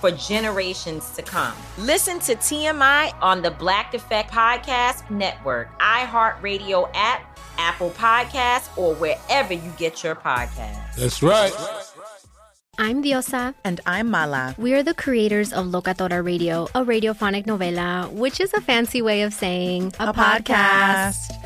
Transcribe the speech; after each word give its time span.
for 0.00 0.10
generations 0.10 1.10
to 1.10 1.22
come. 1.22 1.54
Listen 1.78 2.18
to 2.20 2.36
TMI 2.36 3.12
on 3.20 3.42
the 3.42 3.50
Black 3.50 3.94
Effect 3.94 4.30
Podcast 4.30 5.08
Network, 5.10 5.78
iHeartRadio 5.80 6.90
app, 6.94 7.38
Apple 7.58 7.90
Podcasts, 7.90 8.76
or 8.76 8.94
wherever 8.94 9.52
you 9.54 9.72
get 9.78 10.04
your 10.04 10.14
podcasts. 10.14 10.96
That's 10.96 11.22
right. 11.22 11.52
I'm 12.78 13.02
Diosa. 13.02 13.54
And 13.64 13.80
I'm 13.86 14.10
Mala. 14.10 14.54
We 14.58 14.74
are 14.74 14.82
the 14.82 14.92
creators 14.92 15.50
of 15.50 15.66
Locatora 15.66 16.22
Radio, 16.22 16.64
a 16.74 16.84
radiophonic 16.84 17.46
novela, 17.46 18.12
which 18.12 18.38
is 18.38 18.52
a 18.52 18.60
fancy 18.60 19.00
way 19.00 19.22
of 19.22 19.32
saying 19.32 19.94
a, 19.98 20.08
a 20.08 20.12
podcast. 20.12 21.14
podcast. 21.14 21.45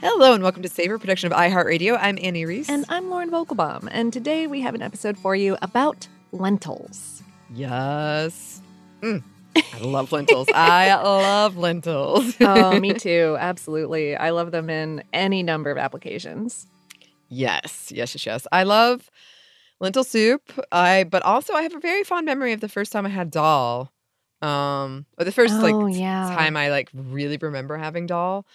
Hello 0.00 0.32
and 0.32 0.42
welcome 0.42 0.62
to 0.62 0.68
Savor, 0.70 0.98
production 0.98 1.30
of 1.30 1.36
iHeartRadio. 1.36 1.98
I'm 2.00 2.18
Annie 2.22 2.46
Reese. 2.46 2.70
And 2.70 2.86
I'm 2.88 3.10
Lauren 3.10 3.30
Vogelbaum. 3.30 3.86
And 3.90 4.10
today 4.10 4.46
we 4.46 4.62
have 4.62 4.74
an 4.74 4.80
episode 4.80 5.18
for 5.18 5.36
you 5.36 5.58
about 5.60 6.08
lentils. 6.32 7.22
Yes. 7.52 8.62
Mm. 9.02 9.22
I 9.54 9.78
love 9.82 10.10
lentils. 10.10 10.48
I 10.54 10.94
love 10.94 11.58
lentils. 11.58 12.34
oh, 12.40 12.80
me 12.80 12.94
too. 12.98 13.36
Absolutely. 13.38 14.16
I 14.16 14.30
love 14.30 14.52
them 14.52 14.70
in 14.70 15.04
any 15.12 15.42
number 15.42 15.70
of 15.70 15.76
applications. 15.76 16.66
Yes, 17.28 17.92
yes, 17.94 18.14
yes, 18.14 18.24
yes. 18.24 18.46
I 18.50 18.62
love 18.62 19.10
lentil 19.80 20.02
soup. 20.02 20.50
I 20.72 21.04
but 21.04 21.22
also 21.24 21.52
I 21.52 21.60
have 21.60 21.74
a 21.74 21.78
very 21.78 22.04
fond 22.04 22.24
memory 22.24 22.54
of 22.54 22.62
the 22.62 22.70
first 22.70 22.90
time 22.90 23.04
I 23.04 23.10
had 23.10 23.30
dal. 23.30 23.92
Um, 24.40 25.04
or 25.18 25.26
the 25.26 25.32
first 25.32 25.52
oh, 25.58 25.60
like 25.60 25.94
yeah. 25.94 26.34
time 26.34 26.56
I 26.56 26.70
like 26.70 26.88
really 26.94 27.36
remember 27.36 27.76
having 27.76 28.06
dal 28.06 28.46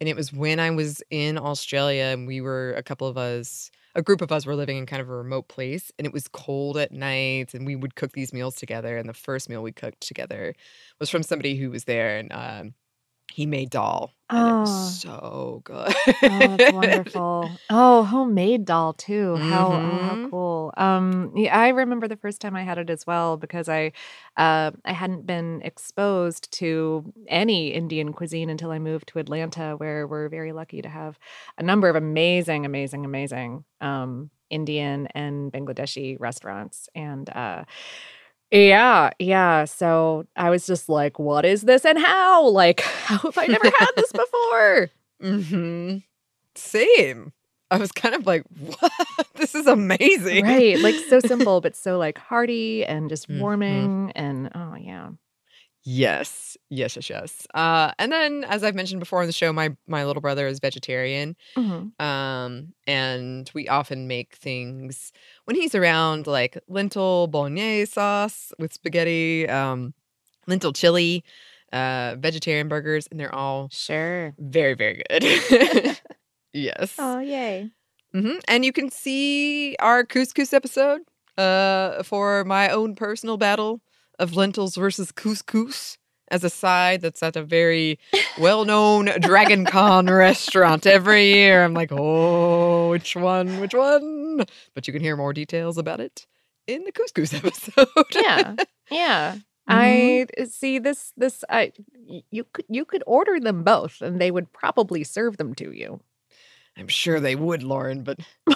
and 0.00 0.08
it 0.08 0.16
was 0.16 0.32
when 0.32 0.60
I 0.60 0.70
was 0.70 1.02
in 1.10 1.38
Australia 1.38 2.04
and 2.04 2.26
we 2.26 2.40
were 2.40 2.72
a 2.74 2.82
couple 2.82 3.06
of 3.06 3.16
us 3.16 3.70
a 3.96 4.02
group 4.02 4.20
of 4.20 4.32
us 4.32 4.44
were 4.44 4.56
living 4.56 4.76
in 4.76 4.86
kind 4.86 5.00
of 5.00 5.08
a 5.08 5.14
remote 5.14 5.48
place 5.48 5.92
and 5.98 6.06
it 6.06 6.12
was 6.12 6.26
cold 6.28 6.76
at 6.76 6.90
night 6.90 7.54
and 7.54 7.64
we 7.64 7.76
would 7.76 7.94
cook 7.94 8.12
these 8.12 8.32
meals 8.32 8.56
together 8.56 8.96
and 8.96 9.08
the 9.08 9.14
first 9.14 9.48
meal 9.48 9.62
we 9.62 9.72
cooked 9.72 10.00
together 10.00 10.54
was 10.98 11.08
from 11.10 11.22
somebody 11.22 11.56
who 11.56 11.70
was 11.70 11.84
there 11.84 12.18
and 12.18 12.32
um, 12.32 12.74
he 13.32 13.46
made 13.46 13.70
dal 13.70 14.12
and 14.30 14.38
oh. 14.38 14.56
it 14.56 14.60
was 14.60 15.00
so 15.00 15.60
good. 15.64 15.94
oh, 16.06 16.56
that's 16.56 16.72
wonderful. 16.72 17.50
Oh, 17.68 18.04
homemade 18.04 18.64
dal 18.64 18.94
too. 18.94 19.36
How, 19.36 19.70
mm-hmm. 19.70 19.86
oh, 19.86 19.98
how 19.98 20.28
cool. 20.30 20.74
Um, 20.76 21.32
yeah, 21.36 21.56
I 21.56 21.68
remember 21.68 22.08
the 22.08 22.16
first 22.16 22.40
time 22.40 22.56
I 22.56 22.62
had 22.62 22.78
it 22.78 22.88
as 22.88 23.06
well 23.06 23.36
because 23.36 23.68
I, 23.68 23.92
uh, 24.36 24.70
I 24.84 24.92
hadn't 24.92 25.26
been 25.26 25.60
exposed 25.62 26.50
to 26.52 27.12
any 27.28 27.68
Indian 27.68 28.12
cuisine 28.12 28.48
until 28.48 28.70
I 28.70 28.78
moved 28.78 29.08
to 29.08 29.18
Atlanta, 29.18 29.74
where 29.76 30.06
we're 30.06 30.28
very 30.28 30.52
lucky 30.52 30.80
to 30.80 30.88
have 30.88 31.18
a 31.58 31.62
number 31.62 31.88
of 31.88 31.96
amazing, 31.96 32.64
amazing, 32.64 33.04
amazing 33.04 33.64
um, 33.80 34.30
Indian 34.48 35.06
and 35.14 35.52
Bangladeshi 35.52 36.18
restaurants, 36.18 36.88
and 36.94 37.28
uh, 37.30 37.64
yeah, 38.54 39.10
yeah. 39.18 39.64
So 39.64 40.26
I 40.36 40.50
was 40.50 40.66
just 40.66 40.88
like, 40.88 41.18
what 41.18 41.44
is 41.44 41.62
this 41.62 41.84
and 41.84 41.98
how? 41.98 42.48
Like, 42.48 42.80
how 43.04 43.18
have 43.18 43.36
I 43.36 43.46
never 43.46 43.70
had 43.78 43.90
this 43.96 44.12
before? 44.12 44.90
mm-hmm. 45.22 45.98
Same. 46.54 47.32
I 47.70 47.78
was 47.78 47.90
kind 47.90 48.14
of 48.14 48.26
like, 48.26 48.44
what? 48.58 48.92
This 49.34 49.56
is 49.56 49.66
amazing. 49.66 50.44
Right. 50.44 50.78
Like 50.78 50.94
so 51.08 51.18
simple, 51.26 51.60
but 51.60 51.74
so 51.74 51.98
like 51.98 52.16
hearty 52.18 52.84
and 52.84 53.08
just 53.10 53.28
mm-hmm. 53.28 53.40
warming. 53.40 54.08
Mm-hmm. 54.08 54.10
And 54.14 54.50
oh, 54.54 54.76
yeah. 54.76 55.03
Yes, 55.86 56.56
yes, 56.70 56.96
yes, 56.96 57.10
yes. 57.10 57.46
Uh, 57.52 57.92
and 57.98 58.10
then, 58.10 58.44
as 58.44 58.64
I've 58.64 58.74
mentioned 58.74 59.00
before 59.00 59.20
on 59.20 59.26
the 59.26 59.32
show, 59.32 59.52
my 59.52 59.76
my 59.86 60.06
little 60.06 60.22
brother 60.22 60.46
is 60.46 60.58
vegetarian, 60.58 61.36
mm-hmm. 61.56 62.02
um, 62.04 62.72
and 62.86 63.50
we 63.52 63.68
often 63.68 64.08
make 64.08 64.34
things 64.36 65.12
when 65.44 65.56
he's 65.56 65.74
around, 65.74 66.26
like 66.26 66.58
lentil 66.68 67.26
bolognese 67.26 67.92
sauce 67.92 68.50
with 68.58 68.72
spaghetti, 68.72 69.46
um, 69.46 69.92
lentil 70.46 70.72
chili, 70.72 71.22
uh, 71.70 72.16
vegetarian 72.18 72.68
burgers, 72.68 73.06
and 73.10 73.20
they're 73.20 73.34
all 73.34 73.68
sure 73.70 74.34
very, 74.38 74.72
very 74.72 75.02
good. 75.10 75.22
yes. 76.54 76.94
Oh, 76.98 77.18
yay! 77.18 77.70
Mm-hmm. 78.14 78.38
And 78.48 78.64
you 78.64 78.72
can 78.72 78.90
see 78.90 79.76
our 79.80 80.02
couscous 80.02 80.54
episode 80.54 81.02
uh, 81.36 82.02
for 82.04 82.42
my 82.44 82.70
own 82.70 82.94
personal 82.94 83.36
battle 83.36 83.82
of 84.18 84.34
lentils 84.36 84.76
versus 84.76 85.12
couscous 85.12 85.96
as 86.30 86.42
a 86.44 86.50
side 86.50 87.00
that's 87.02 87.22
at 87.22 87.36
a 87.36 87.42
very 87.42 87.98
well-known 88.38 89.10
Dragon 89.20 89.64
Con 89.66 90.06
restaurant 90.06 90.86
every 90.86 91.32
year. 91.32 91.62
I'm 91.64 91.74
like, 91.74 91.90
oh, 91.92 92.90
which 92.90 93.14
one? 93.14 93.60
Which 93.60 93.74
one? 93.74 94.44
But 94.74 94.86
you 94.86 94.92
can 94.92 95.02
hear 95.02 95.16
more 95.16 95.32
details 95.32 95.76
about 95.78 96.00
it 96.00 96.26
in 96.66 96.84
the 96.84 96.92
couscous 96.92 97.34
episode. 97.44 97.88
yeah. 98.14 98.56
Yeah. 98.90 99.34
Mhm. 99.34 99.40
I 99.68 100.26
see 100.44 100.78
this 100.78 101.12
this 101.16 101.42
I 101.48 101.72
you 102.30 102.44
could 102.52 102.66
you 102.68 102.84
could 102.84 103.02
order 103.06 103.40
them 103.40 103.62
both 103.64 104.02
and 104.02 104.20
they 104.20 104.30
would 104.30 104.52
probably 104.52 105.04
serve 105.04 105.38
them 105.38 105.54
to 105.54 105.72
you. 105.72 106.00
I'm 106.76 106.88
sure 106.88 107.20
they 107.20 107.36
would, 107.36 107.62
Lauren, 107.62 108.02
but 108.02 108.18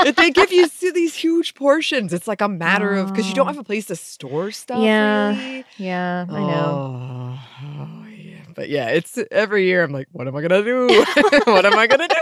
if 0.00 0.16
they 0.16 0.30
give 0.30 0.52
you 0.52 0.68
these 0.92 1.14
huge 1.14 1.54
portions, 1.54 2.12
it's 2.12 2.28
like 2.28 2.42
a 2.42 2.48
matter 2.48 2.94
of 2.94 3.08
because 3.10 3.26
you 3.28 3.34
don't 3.34 3.46
Oh. 3.46 3.52
have 3.52 3.58
a 3.58 3.64
place 3.64 3.86
to 3.86 3.96
store 3.96 4.50
stuff. 4.50 4.82
Yeah. 4.82 5.28
really. 5.30 5.64
Yeah, 5.78 6.26
I 6.28 6.40
know. 6.40 7.00
Oh, 7.00 7.38
oh, 7.80 8.04
yeah. 8.08 8.42
But 8.54 8.68
yeah, 8.68 8.88
it's 8.90 9.18
every 9.30 9.64
year. 9.64 9.82
I'm 9.82 9.92
like, 9.92 10.08
what 10.12 10.28
am 10.28 10.36
I 10.36 10.42
gonna 10.42 10.62
do? 10.62 10.86
what 11.46 11.64
am 11.64 11.78
I 11.78 11.86
gonna 11.86 12.08
do? 12.08 12.14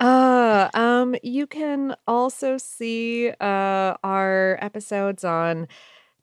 Uh, 0.00 0.68
um, 0.74 1.16
you 1.22 1.46
can 1.46 1.94
also 2.06 2.58
see 2.58 3.30
uh 3.40 3.94
our 4.04 4.58
episodes 4.60 5.24
on 5.24 5.66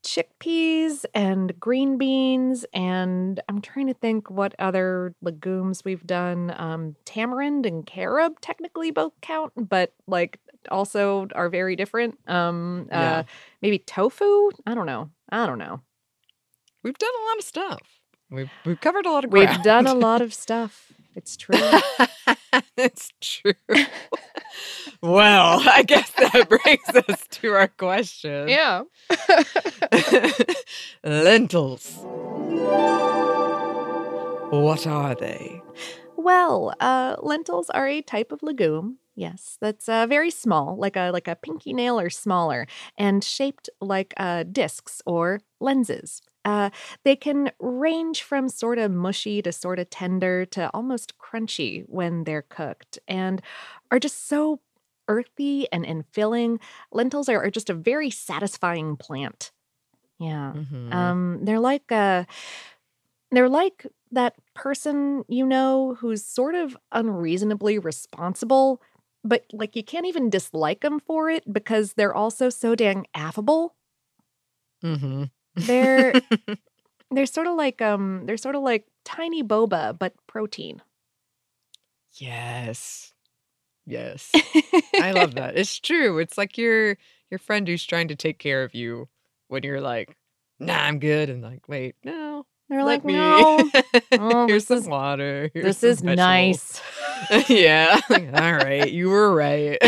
chickpeas 0.07 1.03
and 1.13 1.59
green 1.59 1.97
beans 1.97 2.65
and 2.73 3.41
I'm 3.49 3.59
trying 3.61 3.87
to 3.87 3.93
think 3.93 4.29
what 4.31 4.55
other 4.57 5.13
legumes 5.21 5.83
we've 5.83 6.05
done. 6.07 6.53
Um, 6.57 6.95
tamarind 7.03 7.65
and 7.65 7.85
carob 7.85 8.39
technically 8.39 8.91
both 8.91 9.11
count, 9.21 9.51
but 9.57 9.93
like 10.07 10.39
also 10.71 11.27
are 11.35 11.49
very 11.49 11.75
different. 11.75 12.17
Um, 12.27 12.87
uh, 12.91 12.95
Yeah. 12.95 13.23
maybe 13.61 13.79
tofu. 13.79 14.51
I 14.65 14.73
don't 14.75 14.85
know. 14.85 15.09
I 15.29 15.45
don't 15.45 15.59
know. 15.59 15.81
We've 16.83 16.97
done 16.97 17.11
a 17.21 17.25
lot 17.29 17.37
of 17.39 17.43
stuff. 17.43 17.81
We've 18.29 18.49
we've 18.65 18.79
covered 18.79 19.05
a 19.05 19.11
lot 19.11 19.25
of 19.25 19.31
We've 19.33 19.61
done 19.61 19.87
a 19.87 19.93
lot 19.93 20.21
of 20.25 20.33
stuff. 20.33 20.93
It's 21.15 21.35
true. 21.35 21.57
it's 22.77 23.11
true. 23.19 23.53
well, 25.01 25.61
I 25.67 25.83
guess 25.83 26.09
that 26.11 26.49
brings 26.63 26.89
us 27.09 27.27
to 27.31 27.51
our 27.51 27.67
question. 27.67 28.49
yeah. 28.49 28.83
Lentils. 31.03 31.97
What 34.49 34.87
are 34.87 35.15
they? 35.15 35.61
Well, 36.15 36.73
uh, 36.79 37.17
lentils 37.21 37.69
are 37.69 37.87
a 37.87 38.01
type 38.01 38.31
of 38.31 38.41
legume. 38.41 38.97
Yes, 39.15 39.57
that's 39.59 39.89
uh, 39.89 40.05
very 40.07 40.29
small, 40.29 40.77
like 40.77 40.95
a 40.95 41.09
like 41.11 41.27
a 41.27 41.35
pinky 41.35 41.73
nail 41.73 41.99
or 41.99 42.09
smaller, 42.09 42.67
and 42.97 43.23
shaped 43.23 43.69
like 43.81 44.13
uh, 44.17 44.43
discs 44.43 45.01
or 45.05 45.41
lenses. 45.59 46.21
Uh, 46.47 46.71
they 47.03 47.15
can 47.15 47.51
range 47.59 48.23
from 48.23 48.49
sort 48.49 48.79
of 48.79 48.91
mushy 48.91 49.43
to 49.43 49.51
sort 49.51 49.79
of 49.79 49.91
tender 49.91 50.45
to 50.47 50.71
almost 50.73 51.19
crunchy 51.19 51.83
when 51.89 52.23
they're 52.23 52.43
cooked, 52.43 52.99
and 53.07 53.43
are 53.91 53.99
just 53.99 54.27
so 54.29 54.61
earthy 55.09 55.71
and, 55.73 55.85
and 55.85 56.05
filling. 56.13 56.59
Lentils 56.93 57.29
are, 57.29 57.43
are 57.43 57.51
just 57.51 57.69
a 57.69 57.75
very 57.75 58.09
satisfying 58.11 58.97
plant. 58.97 59.51
Yeah. 60.19 60.55
Mhm. 60.55 60.89
Um, 60.91 61.39
they're 61.43 61.59
like 61.59 61.91
uh 61.91 62.25
they're 63.31 63.49
like 63.49 63.85
that 64.11 64.35
person 64.53 65.23
you 65.27 65.45
know 65.45 65.95
who's 65.99 66.23
sort 66.23 66.55
of 66.55 66.77
unreasonably 66.91 67.77
responsible, 67.79 68.81
but 69.23 69.45
like 69.51 69.75
you 69.75 69.83
can't 69.83 70.05
even 70.05 70.29
dislike 70.29 70.81
them 70.81 70.99
for 70.99 71.29
it 71.29 71.51
because 71.51 71.93
they're 71.93 72.15
also 72.15 72.49
so 72.49 72.75
dang 72.75 73.05
affable. 73.13 73.75
Mhm. 74.83 75.29
They're 75.57 76.13
they're 77.11 77.25
sort 77.25 77.47
of 77.47 77.55
like 77.55 77.81
um 77.81 78.23
they're 78.25 78.37
sort 78.37 78.55
of 78.55 78.61
like 78.63 78.85
tiny 79.05 79.43
boba 79.43 79.97
but 79.97 80.13
protein. 80.27 80.81
yes. 82.13 83.13
Yes. 83.85 84.31
I 84.99 85.11
love 85.11 85.35
that. 85.35 85.55
It's 85.57 85.79
true. 85.79 86.19
It's 86.19 86.37
like 86.37 86.57
your 86.57 86.97
your 87.31 87.39
friend 87.39 87.67
who's 87.67 87.85
trying 87.85 88.09
to 88.09 88.15
take 88.15 88.37
care 88.39 88.63
of 88.63 88.75
you 88.75 89.07
when 89.47 89.63
you're 89.63 89.79
like, 89.81 90.15
nah, 90.59 90.75
I'm 90.77 90.99
good. 90.99 91.29
And 91.29 91.41
like, 91.41 91.67
wait, 91.69 91.95
no. 92.03 92.45
They're 92.69 92.83
like, 92.83 93.05
me. 93.05 93.13
no, 93.13 93.69
Oh, 94.11 94.45
Here's 94.47 94.67
some 94.67 94.79
is- 94.79 94.87
water. 94.89 95.49
Here's 95.53 95.79
this 95.79 95.99
some 95.99 96.09
is 96.09 96.15
vegetables." 96.17 96.81
nice. 97.31 97.49
yeah. 97.49 98.01
Like, 98.09 98.27
All 98.33 98.53
right. 98.55 98.91
You 98.91 99.07
were 99.09 99.33
right. 99.33 99.79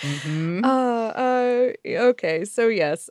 Mhm. 0.00 0.64
Uh, 0.64 0.68
uh, 0.68 1.72
okay, 2.08 2.44
so 2.44 2.68
yes, 2.68 3.08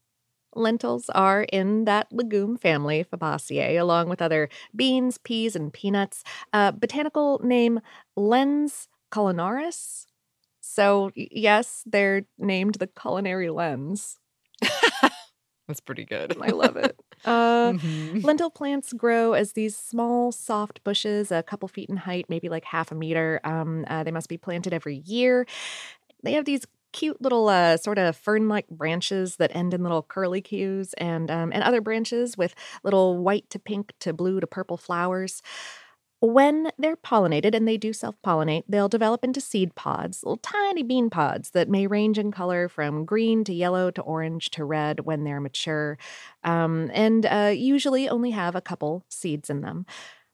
lentils 0.56 1.10
are 1.10 1.44
in 1.44 1.86
that 1.86 2.08
legume 2.12 2.58
family, 2.58 3.04
Fabaceae, 3.12 3.80
along 3.80 4.10
with 4.10 4.22
other 4.22 4.50
beans, 4.76 5.18
peas, 5.18 5.56
and 5.56 5.72
peanuts. 5.74 6.24
Uh, 6.54 6.72
botanical 6.72 7.40
name 7.44 7.80
Lens 8.16 8.88
culinaris. 9.12 10.06
So 10.62 11.12
yes, 11.16 11.84
they're 11.86 12.24
named 12.38 12.76
the 12.76 12.88
culinary 12.88 13.50
lens. 13.50 14.18
That's 15.68 15.80
pretty 15.80 16.04
good. 16.06 16.36
I 16.42 16.50
love 16.50 16.76
it. 16.76 17.00
Uh, 17.26 17.72
Mhm. 17.74 18.22
Lentil 18.24 18.50
plants 18.52 18.92
grow 18.92 19.32
as 19.34 19.54
these 19.54 19.78
small, 19.78 20.32
soft 20.32 20.84
bushes, 20.84 21.32
a 21.32 21.42
couple 21.42 21.68
feet 21.70 21.90
in 21.90 21.96
height, 21.98 22.26
maybe 22.28 22.50
like 22.50 22.66
half 22.66 22.92
a 22.92 22.96
meter. 22.96 23.40
Um, 23.46 23.86
uh, 23.88 24.04
they 24.04 24.12
must 24.12 24.28
be 24.28 24.38
planted 24.38 24.74
every 24.74 24.98
year. 25.06 25.46
They 26.22 26.34
have 26.34 26.46
these 26.46 26.66
cute 26.94 27.22
little 27.22 27.50
uh, 27.50 27.78
sort 27.78 27.98
of 27.98 28.16
fern-like 28.16 28.70
branches 28.70 29.36
that 29.38 29.56
end 29.56 29.74
in 29.74 29.84
little 29.84 30.04
curly 30.04 30.42
cues, 30.42 30.94
and 30.94 31.30
um, 31.30 31.52
and 31.54 31.64
other 31.64 31.82
branches 31.82 32.38
with 32.38 32.56
little 32.84 33.18
white 33.18 33.50
to 33.50 33.60
pink 33.60 33.94
to 34.00 34.14
blue 34.14 34.40
to 34.40 34.48
purple 34.48 34.78
flowers. 34.78 35.42
When 36.22 36.72
they're 36.78 36.96
pollinated, 36.96 37.54
and 37.54 37.68
they 37.68 37.76
do 37.76 37.92
self 37.92 38.16
pollinate, 38.26 38.64
they'll 38.70 38.88
develop 38.88 39.26
into 39.26 39.42
seed 39.42 39.76
pods, 39.76 40.24
little 40.24 40.38
tiny 40.38 40.82
bean 40.82 41.10
pods 41.10 41.50
that 41.52 41.68
may 41.68 41.86
range 41.86 42.18
in 42.18 42.32
color 42.32 42.70
from 42.70 43.04
green 43.04 43.44
to 43.44 43.54
yellow 43.54 43.92
to 43.92 44.02
orange 44.02 44.50
to 44.52 44.64
red 44.64 45.02
when 45.02 45.26
they're 45.26 45.42
mature, 45.42 45.98
um, 46.46 46.90
and 46.94 47.26
uh, 47.26 47.52
usually 47.54 48.08
only 48.08 48.32
have 48.32 48.56
a 48.56 48.62
couple 48.62 49.04
seeds 49.10 49.50
in 49.50 49.60
them. 49.62 49.86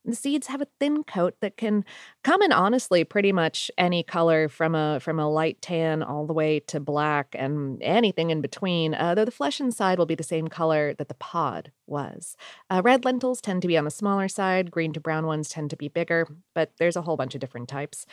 The 0.10 0.16
seeds 0.16 0.48
have 0.48 0.60
a 0.60 0.68
thin 0.80 1.04
coat 1.04 1.36
that 1.42 1.56
can 1.56 1.86
come 2.24 2.42
in 2.42 2.52
honestly 2.52 3.04
pretty 3.04 3.32
much 3.32 3.70
any 3.78 4.02
color 4.02 4.50
from 4.50 4.74
a 4.74 5.00
from 5.00 5.20
a 5.20 5.30
light 5.30 5.62
tan 5.62 6.02
all 6.02 6.26
the 6.26 6.34
way 6.34 6.62
to 6.62 6.80
black 6.80 7.36
and 7.38 7.80
anything 7.84 8.32
in 8.32 8.42
between. 8.42 8.96
Uh, 8.96 9.14
though 9.14 9.26
the 9.26 9.30
flesh 9.30 9.60
inside 9.60 10.00
will 10.00 10.08
be 10.08 10.16
the 10.16 10.24
same 10.24 10.48
color 10.48 10.96
that 10.96 11.10
the 11.10 11.14
pod 11.14 11.72
was. 11.86 12.36
Uh, 12.72 12.82
red 12.84 13.06
lentils 13.06 13.40
tend 13.40 13.62
to 13.62 13.68
be 13.68 13.78
on 13.78 13.86
the 13.86 13.92
smaller 13.92 14.28
side. 14.28 14.72
Green 14.72 14.94
to 14.94 15.00
brown 15.00 15.28
ones 15.28 15.48
tend 15.48 15.70
to 15.70 15.78
be 15.78 15.88
bigger, 15.88 16.28
but 16.56 16.72
there's 16.80 16.96
a 16.96 17.04
whole 17.04 17.16
bunch 17.16 17.36
of 17.36 17.42
different 17.42 17.70
types. 17.70 18.08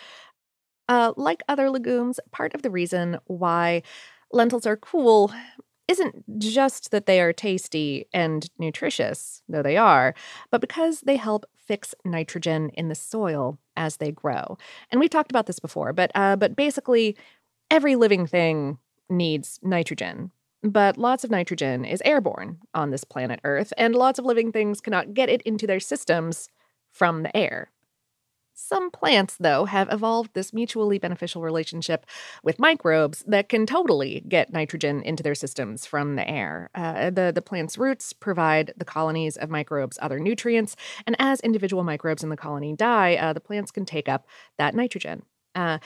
Uh, 0.90 1.14
like 1.16 1.42
other 1.48 1.70
legumes, 1.70 2.20
part 2.30 2.54
of 2.54 2.60
the 2.60 2.70
reason 2.70 3.18
why 3.24 3.82
lentils 4.30 4.66
are 4.66 4.76
cool 4.76 5.32
isn't 5.88 6.38
just 6.38 6.90
that 6.90 7.06
they 7.06 7.20
are 7.20 7.32
tasty 7.32 8.06
and 8.12 8.50
nutritious, 8.58 9.42
though 9.48 9.62
they 9.62 9.76
are, 9.76 10.14
but 10.50 10.60
because 10.60 11.00
they 11.00 11.16
help 11.16 11.46
fix 11.66 11.94
nitrogen 12.04 12.70
in 12.70 12.88
the 12.88 12.94
soil 12.94 13.58
as 13.76 13.96
they 13.96 14.10
grow. 14.10 14.56
And 14.90 15.00
we've 15.00 15.10
talked 15.10 15.30
about 15.30 15.46
this 15.46 15.58
before, 15.58 15.92
but 15.92 16.10
uh, 16.14 16.36
but 16.36 16.56
basically, 16.56 17.16
every 17.70 17.96
living 17.96 18.26
thing 18.26 18.78
needs 19.08 19.58
nitrogen. 19.62 20.30
But 20.62 20.96
lots 20.96 21.22
of 21.22 21.30
nitrogen 21.30 21.84
is 21.84 22.02
airborne 22.04 22.58
on 22.74 22.90
this 22.90 23.04
planet 23.04 23.40
Earth, 23.44 23.72
and 23.76 23.94
lots 23.94 24.18
of 24.18 24.24
living 24.24 24.50
things 24.52 24.80
cannot 24.80 25.14
get 25.14 25.28
it 25.28 25.42
into 25.42 25.66
their 25.66 25.80
systems 25.80 26.48
from 26.92 27.22
the 27.22 27.36
air. 27.36 27.70
Some 28.58 28.90
plants, 28.90 29.36
though, 29.38 29.66
have 29.66 29.92
evolved 29.92 30.30
this 30.32 30.54
mutually 30.54 30.98
beneficial 30.98 31.42
relationship 31.42 32.06
with 32.42 32.58
microbes 32.58 33.22
that 33.26 33.50
can 33.50 33.66
totally 33.66 34.24
get 34.26 34.50
nitrogen 34.50 35.02
into 35.02 35.22
their 35.22 35.34
systems 35.34 35.84
from 35.84 36.16
the 36.16 36.26
air. 36.26 36.70
Uh, 36.74 37.10
the, 37.10 37.32
the 37.34 37.42
plant's 37.42 37.76
roots 37.76 38.14
provide 38.14 38.72
the 38.74 38.86
colonies 38.86 39.36
of 39.36 39.50
microbes 39.50 39.98
other 40.00 40.18
nutrients, 40.18 40.74
and 41.06 41.14
as 41.18 41.38
individual 41.40 41.84
microbes 41.84 42.22
in 42.22 42.30
the 42.30 42.36
colony 42.36 42.74
die, 42.74 43.14
uh, 43.16 43.34
the 43.34 43.40
plants 43.40 43.70
can 43.70 43.84
take 43.84 44.08
up 44.08 44.26
that 44.56 44.74
nitrogen. 44.74 45.22
Uh, 45.54 45.76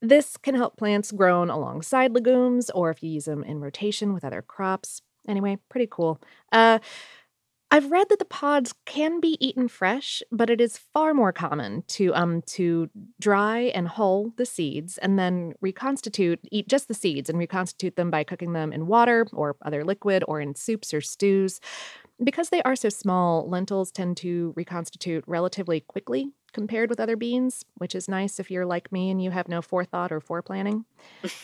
this 0.00 0.36
can 0.36 0.54
help 0.54 0.76
plants 0.76 1.10
grown 1.10 1.50
alongside 1.50 2.12
legumes, 2.12 2.70
or 2.70 2.90
if 2.90 3.02
you 3.02 3.10
use 3.10 3.24
them 3.24 3.42
in 3.42 3.60
rotation 3.60 4.14
with 4.14 4.22
other 4.22 4.42
crops. 4.42 5.02
Anyway, 5.26 5.58
pretty 5.68 5.88
cool. 5.90 6.20
I've 7.72 7.90
read 7.90 8.10
that 8.10 8.18
the 8.18 8.26
pods 8.26 8.74
can 8.84 9.18
be 9.18 9.38
eaten 9.40 9.66
fresh, 9.66 10.22
but 10.30 10.50
it 10.50 10.60
is 10.60 10.76
far 10.76 11.14
more 11.14 11.32
common 11.32 11.84
to 11.88 12.14
um 12.14 12.42
to 12.42 12.90
dry 13.18 13.60
and 13.74 13.88
hull 13.88 14.34
the 14.36 14.44
seeds 14.44 14.98
and 14.98 15.18
then 15.18 15.54
reconstitute 15.62 16.38
eat 16.50 16.68
just 16.68 16.86
the 16.86 16.94
seeds 16.94 17.30
and 17.30 17.38
reconstitute 17.38 17.96
them 17.96 18.10
by 18.10 18.24
cooking 18.24 18.52
them 18.52 18.74
in 18.74 18.86
water 18.86 19.26
or 19.32 19.56
other 19.62 19.84
liquid 19.84 20.22
or 20.28 20.38
in 20.38 20.54
soups 20.54 20.92
or 20.92 21.00
stews. 21.00 21.60
Because 22.22 22.50
they 22.50 22.62
are 22.62 22.76
so 22.76 22.90
small, 22.90 23.48
lentils 23.48 23.90
tend 23.90 24.18
to 24.18 24.52
reconstitute 24.54 25.24
relatively 25.26 25.80
quickly 25.80 26.30
compared 26.52 26.90
with 26.90 27.00
other 27.00 27.16
beans, 27.16 27.64
which 27.78 27.94
is 27.94 28.06
nice 28.06 28.38
if 28.38 28.50
you're 28.50 28.66
like 28.66 28.92
me 28.92 29.10
and 29.10 29.22
you 29.22 29.30
have 29.30 29.48
no 29.48 29.62
forethought 29.62 30.12
or 30.12 30.20
foreplanning. 30.20 30.84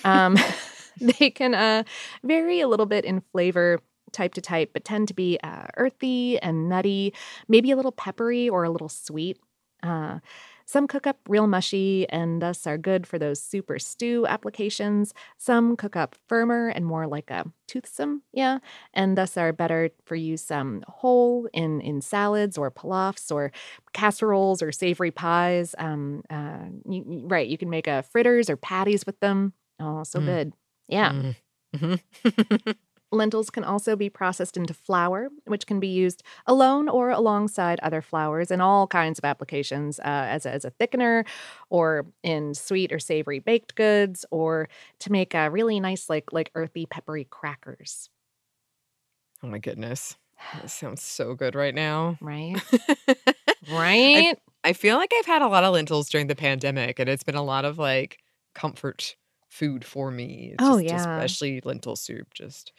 Um, 0.04 0.36
they 1.00 1.30
can 1.30 1.54
uh, 1.54 1.84
vary 2.22 2.60
a 2.60 2.68
little 2.68 2.86
bit 2.86 3.04
in 3.04 3.22
flavor 3.32 3.80
type 4.12 4.34
to 4.34 4.40
type, 4.40 4.70
but 4.72 4.84
tend 4.84 5.08
to 5.08 5.14
be 5.14 5.38
uh, 5.42 5.66
earthy 5.76 6.38
and 6.40 6.68
nutty, 6.68 7.12
maybe 7.48 7.70
a 7.70 7.76
little 7.76 7.92
peppery 7.92 8.48
or 8.48 8.64
a 8.64 8.70
little 8.70 8.88
sweet. 8.88 9.38
Uh, 9.82 10.18
Some 10.66 10.86
cook 10.86 11.06
up 11.06 11.18
real 11.28 11.46
mushy 11.46 12.06
and 12.10 12.42
thus 12.42 12.66
are 12.66 12.76
good 12.76 13.06
for 13.06 13.18
those 13.18 13.40
super 13.40 13.78
stew 13.78 14.26
applications. 14.26 15.14
Some 15.38 15.76
cook 15.76 15.96
up 15.96 16.14
firmer 16.28 16.68
and 16.68 16.84
more 16.84 17.06
like 17.06 17.30
a 17.30 17.46
toothsome, 17.66 18.22
yeah, 18.32 18.58
and 18.92 19.16
thus 19.16 19.36
are 19.38 19.52
better 19.52 19.90
for 20.04 20.14
use 20.14 20.50
um, 20.50 20.82
whole 20.86 21.48
in, 21.54 21.80
in 21.80 22.02
salads 22.02 22.58
or 22.58 22.70
pilafs 22.70 23.32
or 23.32 23.50
casseroles 23.94 24.62
or 24.62 24.70
savory 24.72 25.10
pies. 25.10 25.74
Um, 25.78 26.22
uh, 26.28 26.66
you, 26.88 27.04
right, 27.26 27.48
you 27.48 27.56
can 27.56 27.70
make 27.70 27.86
a 27.86 28.02
fritters 28.02 28.50
or 28.50 28.56
patties 28.56 29.06
with 29.06 29.18
them. 29.20 29.54
Oh, 29.80 30.02
so 30.02 30.20
Mm. 30.20 30.24
good. 30.26 30.52
Yeah. 30.88 31.12
Mm. 31.12 31.34
Mhm. 31.76 32.74
Lentils 33.10 33.50
can 33.50 33.64
also 33.64 33.96
be 33.96 34.10
processed 34.10 34.56
into 34.56 34.74
flour, 34.74 35.28
which 35.46 35.66
can 35.66 35.80
be 35.80 35.88
used 35.88 36.22
alone 36.46 36.88
or 36.88 37.10
alongside 37.10 37.80
other 37.80 38.02
flours 38.02 38.50
in 38.50 38.60
all 38.60 38.86
kinds 38.86 39.18
of 39.18 39.24
applications 39.24 39.98
uh, 40.00 40.02
as, 40.04 40.44
a, 40.44 40.52
as 40.52 40.64
a 40.64 40.70
thickener 40.72 41.26
or 41.70 42.06
in 42.22 42.54
sweet 42.54 42.92
or 42.92 42.98
savory 42.98 43.38
baked 43.38 43.74
goods 43.74 44.26
or 44.30 44.68
to 45.00 45.10
make 45.10 45.34
a 45.34 45.50
really 45.50 45.80
nice, 45.80 46.10
like, 46.10 46.32
like 46.32 46.50
earthy, 46.54 46.84
peppery 46.86 47.24
crackers. 47.24 48.10
oh 49.42 49.46
my 49.46 49.58
goodness. 49.58 50.16
That 50.54 50.70
sounds 50.70 51.02
so 51.02 51.34
good 51.34 51.54
right 51.54 51.74
now. 51.74 52.18
Right? 52.20 52.56
right? 53.72 54.38
I 54.64 54.72
feel 54.72 54.96
like 54.96 55.12
I've 55.16 55.26
had 55.26 55.42
a 55.42 55.48
lot 55.48 55.64
of 55.64 55.72
lentils 55.72 56.08
during 56.08 56.26
the 56.26 56.36
pandemic, 56.36 56.98
and 56.98 57.08
it's 57.08 57.22
been 57.22 57.34
a 57.34 57.42
lot 57.42 57.64
of 57.64 57.78
like 57.78 58.18
comfort 58.54 59.16
food 59.48 59.84
for 59.84 60.10
me. 60.10 60.54
Oh, 60.58 60.74
just 60.80 60.84
yeah. 60.84 60.96
especially 60.96 61.60
lentil 61.64 61.96
soup. 61.96 62.32
Just 62.34 62.72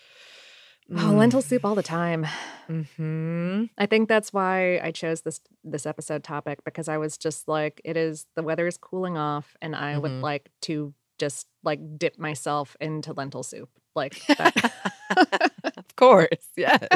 Oh, 0.91 1.11
lentil 1.13 1.41
soup 1.43 1.63
all 1.65 1.75
the 1.75 1.83
time. 1.83 2.25
hmm 2.67 3.65
I 3.77 3.85
think 3.85 4.09
that's 4.09 4.33
why 4.33 4.79
I 4.79 4.91
chose 4.91 5.21
this 5.21 5.39
this 5.63 5.85
episode 5.85 6.23
topic 6.23 6.63
because 6.63 6.87
I 6.87 6.97
was 6.97 7.15
just 7.17 7.47
like, 7.47 7.79
it 7.85 7.95
is 7.97 8.25
the 8.35 8.41
weather 8.43 8.65
is 8.65 8.77
cooling 8.77 9.15
off, 9.17 9.55
and 9.61 9.75
I 9.75 9.97
would 9.99 10.11
Mhm. 10.11 10.21
like 10.23 10.49
to 10.61 10.93
just 11.19 11.45
like 11.63 11.79
dip 11.99 12.17
myself 12.17 12.75
into 12.81 13.13
lentil 13.13 13.43
soup. 13.43 13.69
Like 13.95 14.25
that. 14.37 14.71
of 15.77 15.95
course, 15.95 16.47
yes. 16.55 16.87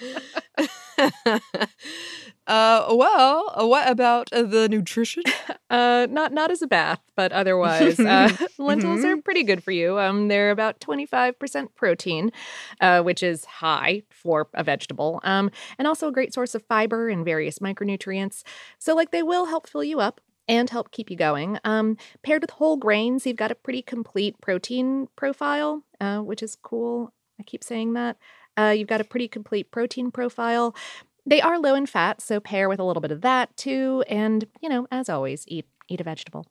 uh, 2.46 2.86
well, 2.94 3.52
uh, 3.56 3.66
what 3.66 3.88
about 3.88 4.32
uh, 4.32 4.42
the 4.42 4.68
nutrition? 4.68 5.22
uh, 5.70 6.06
not 6.10 6.32
not 6.32 6.50
as 6.50 6.62
a 6.62 6.66
bath, 6.66 7.00
but 7.16 7.32
otherwise, 7.32 7.98
uh, 8.04 8.30
lentils 8.58 9.04
are 9.04 9.16
Mhm. 9.16 9.24
pretty 9.24 9.42
good 9.42 9.62
for 9.62 9.70
you. 9.72 9.98
Um, 9.98 10.28
they're 10.28 10.50
about 10.50 10.80
twenty 10.80 11.06
five 11.06 11.38
percent 11.38 11.74
protein, 11.74 12.30
uh, 12.80 13.02
which 13.02 13.22
is 13.22 13.44
high 13.44 14.02
for 14.10 14.48
a 14.54 14.62
vegetable. 14.64 15.20
Um, 15.24 15.50
and 15.78 15.86
also 15.86 16.08
a 16.08 16.12
great 16.12 16.32
source 16.34 16.54
of 16.54 16.62
fiber 16.66 17.08
and 17.08 17.24
various 17.24 17.58
micronutrients. 17.58 18.42
So, 18.78 18.94
like, 18.94 19.10
they 19.10 19.22
will 19.22 19.46
help 19.46 19.68
fill 19.68 19.84
you 19.84 20.00
up 20.00 20.20
and 20.48 20.68
help 20.70 20.90
keep 20.90 21.10
you 21.10 21.16
going. 21.16 21.58
Um, 21.64 21.96
paired 22.22 22.42
with 22.42 22.50
whole 22.50 22.76
grains, 22.76 23.26
you've 23.26 23.36
got 23.36 23.52
a 23.52 23.54
pretty 23.54 23.82
complete 23.82 24.40
protein 24.40 25.08
profile, 25.16 25.84
uh, 26.00 26.18
which 26.18 26.42
is 26.42 26.56
cool. 26.56 27.12
I 27.40 27.44
keep 27.44 27.64
saying 27.64 27.94
that. 27.94 28.16
Uh, 28.58 28.74
you've 28.76 28.88
got 28.88 29.00
a 29.00 29.04
pretty 29.04 29.28
complete 29.28 29.70
protein 29.70 30.10
profile. 30.10 30.74
They 31.24 31.40
are 31.40 31.58
low 31.58 31.74
in 31.74 31.86
fat, 31.86 32.20
so 32.20 32.40
pair 32.40 32.68
with 32.68 32.80
a 32.80 32.84
little 32.84 33.00
bit 33.00 33.12
of 33.12 33.20
that 33.22 33.56
too. 33.56 34.04
And, 34.08 34.46
you 34.60 34.68
know, 34.68 34.86
as 34.90 35.08
always, 35.08 35.44
eat 35.48 35.66
eat 35.88 36.00
a 36.00 36.04
vegetable. 36.04 36.46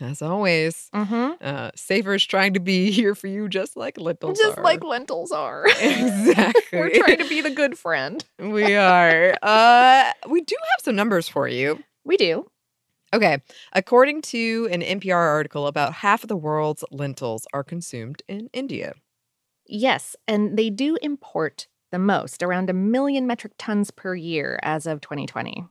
As 0.00 0.22
always, 0.22 0.88
Mm-hmm. 0.94 1.32
uh, 1.42 1.70
Savor's 1.74 2.24
trying 2.24 2.54
to 2.54 2.60
be 2.60 2.90
here 2.98 3.14
for 3.14 3.26
you, 3.26 3.48
just 3.48 3.76
like 3.76 3.98
lentils 4.00 4.38
Just 4.38 4.58
are. 4.58 4.64
like 4.64 4.82
lentils 4.82 5.30
are. 5.30 5.66
exactly. 5.80 6.78
We're 6.78 6.90
trying 6.90 7.18
to 7.18 7.28
be 7.28 7.40
the 7.42 7.50
good 7.50 7.78
friend. 7.78 8.24
we 8.38 8.74
are. 8.76 9.34
Uh, 9.42 10.10
we 10.28 10.40
do 10.40 10.56
have 10.58 10.84
some 10.84 10.96
numbers 10.96 11.28
for 11.28 11.46
you. 11.48 11.82
We 12.04 12.16
do. 12.16 12.50
Okay. 13.12 13.42
According 13.74 14.22
to 14.22 14.68
an 14.72 14.80
NPR 14.80 15.14
article, 15.16 15.66
about 15.66 15.92
half 15.94 16.22
of 16.24 16.28
the 16.28 16.36
world's 16.36 16.82
lentils 16.90 17.46
are 17.52 17.64
consumed 17.64 18.22
in 18.26 18.48
India. 18.54 18.94
Yes, 19.70 20.16
and 20.26 20.58
they 20.58 20.68
do 20.68 20.96
import 21.00 21.68
the 21.92 21.98
most, 21.98 22.42
around 22.42 22.68
a 22.70 22.74
million 22.74 23.26
metric 23.26 23.52
tons 23.58 23.90
per 23.92 24.14
year 24.14 24.58
as 24.62 24.86
of 24.86 25.00
2020. 25.00 25.64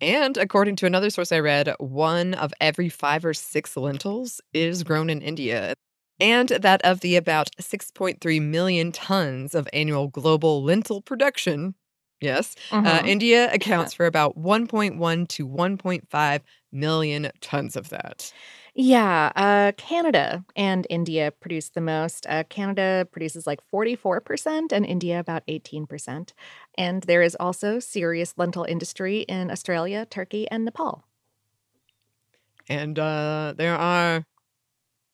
And 0.00 0.36
according 0.36 0.76
to 0.76 0.86
another 0.86 1.10
source 1.10 1.32
I 1.32 1.38
read, 1.40 1.74
one 1.78 2.34
of 2.34 2.52
every 2.60 2.88
five 2.88 3.24
or 3.24 3.32
six 3.34 3.76
lentils 3.76 4.40
is 4.52 4.82
grown 4.84 5.08
in 5.08 5.22
India. 5.22 5.74
And 6.20 6.48
that 6.48 6.82
of 6.82 7.00
the 7.00 7.16
about 7.16 7.50
6.3 7.60 8.40
million 8.40 8.92
tons 8.92 9.54
of 9.54 9.68
annual 9.72 10.08
global 10.08 10.62
lentil 10.62 11.00
production, 11.02 11.74
yes, 12.20 12.54
uh, 12.84 13.00
Mhm. 13.00 13.06
India 13.06 13.52
accounts 13.52 13.92
for 13.92 14.06
about 14.06 14.36
1.1 14.36 15.26
to 15.28 15.46
1.5 15.46 16.42
million 16.72 17.30
tons 17.40 17.76
of 17.76 17.88
that. 17.90 18.32
Yeah, 18.78 19.32
uh, 19.34 19.72
Canada 19.78 20.44
and 20.54 20.86
India 20.90 21.30
produce 21.30 21.70
the 21.70 21.80
most. 21.80 22.26
Uh, 22.28 22.44
Canada 22.50 23.08
produces 23.10 23.46
like 23.46 23.60
44%, 23.72 24.70
and 24.70 24.84
India 24.84 25.18
about 25.18 25.46
18%. 25.46 26.32
And 26.76 27.02
there 27.04 27.22
is 27.22 27.34
also 27.40 27.78
serious 27.78 28.34
lentil 28.36 28.64
industry 28.64 29.20
in 29.20 29.50
Australia, 29.50 30.04
Turkey, 30.04 30.46
and 30.50 30.66
Nepal. 30.66 31.04
And 32.68 32.98
uh, 32.98 33.54
there 33.56 33.76
are 33.76 34.26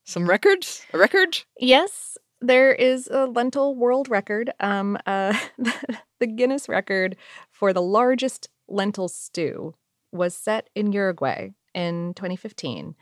some 0.03 0.29
records. 0.29 0.85
A 0.93 0.99
record? 0.99 1.45
Yes, 1.57 2.19
there 2.41 2.73
is 2.73 3.07
a 3.13 3.27
lentil 3.27 3.77
world 3.77 4.09
record. 4.09 4.51
Um, 4.59 4.99
uh, 5.07 5.39
the 6.19 6.27
Guinness 6.27 6.69
record 6.69 7.17
for 7.53 7.73
the 7.73 7.83
largest 7.83 8.49
lentil 8.67 9.07
stew 9.07 9.77
was 10.11 10.35
set 10.35 10.69
in 10.75 10.91
Uruguay 10.91 11.51
in 11.75 12.15
2015. 12.15 12.97